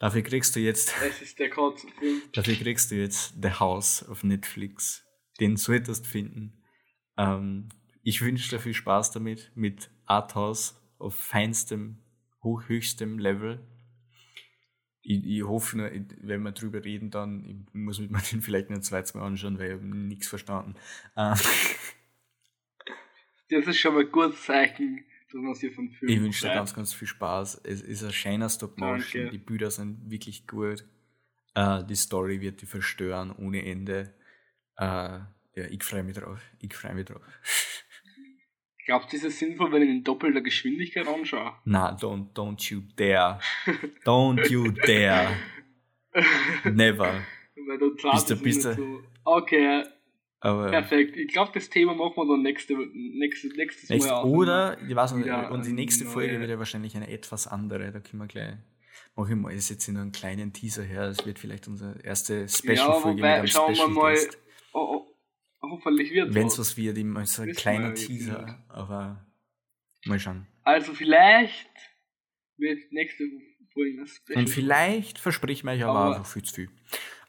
[0.00, 2.22] Dafür kriegst du jetzt, Es ist der Katzenfilm.
[2.32, 5.04] dafür kriegst du jetzt The House auf Netflix.
[5.40, 6.60] Den solltest du finden.
[7.16, 7.68] Ähm,
[8.02, 11.98] ich wünsche dir viel Spaß damit, mit Arthouse auf feinstem,
[12.42, 13.60] hoch, höchstem Level.
[15.04, 15.90] Ich, ich hoffe nur,
[16.22, 19.58] wenn wir drüber reden, dann ich muss ich mir den vielleicht ein zweites Mal anschauen,
[19.58, 20.74] weil ich nichts verstanden.
[21.16, 21.34] Ähm,
[23.50, 26.54] Das ist schon mal ein gutes Zeichen, dass man sich von Film ich wünsche dir
[26.54, 27.60] ganz, ganz viel Spaß.
[27.64, 30.84] Es ist ein schöner Stop-Motion, die Bilder sind wirklich gut.
[31.54, 34.14] Äh, die Story wird die verstören ohne Ende.
[34.76, 36.40] Äh, ja, ich freue mich drauf.
[36.58, 37.22] Ich freue mich drauf.
[38.86, 41.52] Glaubt ihr, ist es sinnvoll, wenn ich in doppelter Geschwindigkeit anschaue?
[41.64, 43.40] Na, don't, don't you dare.
[44.04, 45.28] Don't you dare.
[46.64, 47.22] Never.
[47.66, 49.00] Weil dann klar Bist du- bist du- so.
[49.24, 49.84] Okay,
[50.40, 51.16] Aber Perfekt.
[51.16, 54.24] Ich glaube, das Thema machen wir dann nächste, nächste, nächstes Echt, Mal auch.
[54.24, 57.90] oder, ich weiß nicht, Ja, und die nächste Folge wird ja wahrscheinlich eine etwas andere.
[57.90, 58.54] Da können wir gleich.
[59.16, 61.04] Mach ich mal ist jetzt nur einen kleinen Teaser her.
[61.04, 64.14] Es wird vielleicht unsere erste Ja, Special-Folge wobei, mit einem schauen wir mal.
[64.16, 64.38] Special-Guest.
[64.74, 65.13] Oh, oh,
[65.70, 66.76] hoffentlich wird Wenn es was.
[66.76, 68.64] wird, immer so ein Wissen kleiner Teaser.
[68.68, 69.24] Aber
[70.06, 70.46] mal schauen.
[70.62, 71.68] Also vielleicht
[72.56, 73.24] wird nächste
[73.72, 74.38] Folge Special.
[74.38, 76.68] Und vielleicht verspricht man euch aber, Aber- einfach viel zu viel.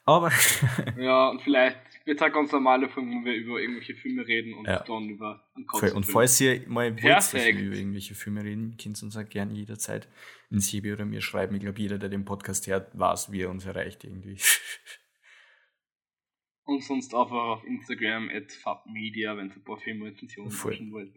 [0.08, 0.32] Aber
[1.00, 4.54] Ja, und vielleicht wird es eine ganz normale Folge, wo wir über irgendwelche Filme reden
[4.54, 4.84] und Ja.
[4.84, 5.90] dann über einen Voll.
[5.90, 9.28] Und falls ihr mal wollt, dass wir über irgendwelche Filme reden, könnt ihr uns auch
[9.28, 10.08] gerne jederzeit
[10.52, 11.56] in Sibi oder mir schreiben.
[11.56, 14.38] Ich glaube, jeder, der den Podcast hört, weiß, wie er uns erreicht irgendwie.
[16.66, 21.14] Und sonst einfach auf Instagram at fabmedia, wenn ihr ein paar Filmrezensionen machen wollt.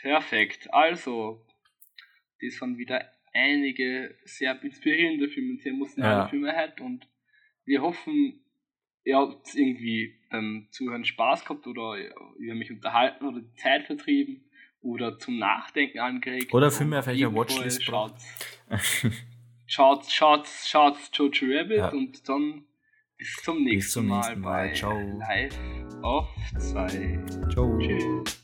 [0.00, 0.72] Perfekt.
[0.72, 1.44] Also,
[2.40, 6.28] das waren wieder einige sehr inspirierende Filme, sehr emotionale Ja.
[6.28, 7.06] Filme heute und
[7.66, 8.40] wir hoffen,
[9.04, 11.96] ihr habt irgendwie beim Zuhören Spaß gehabt oder
[12.38, 14.48] über mich unterhalten oder die Zeit vertrieben
[14.80, 16.54] oder zum Nachdenken angeregt.
[16.54, 18.14] Oder Filme auf Und welcher Watchlist Schaut,
[19.66, 21.88] schaut, schaut, schaut Jojo Rabbit Ja.
[21.90, 22.64] und dann
[23.18, 24.68] bis zum nächsten, zum nächsten Mal Mal.
[24.68, 24.96] bei Ciao.
[25.18, 25.58] Live
[26.02, 27.18] auf 2.
[27.52, 27.78] Ciao.
[27.78, 28.40] Tschüss.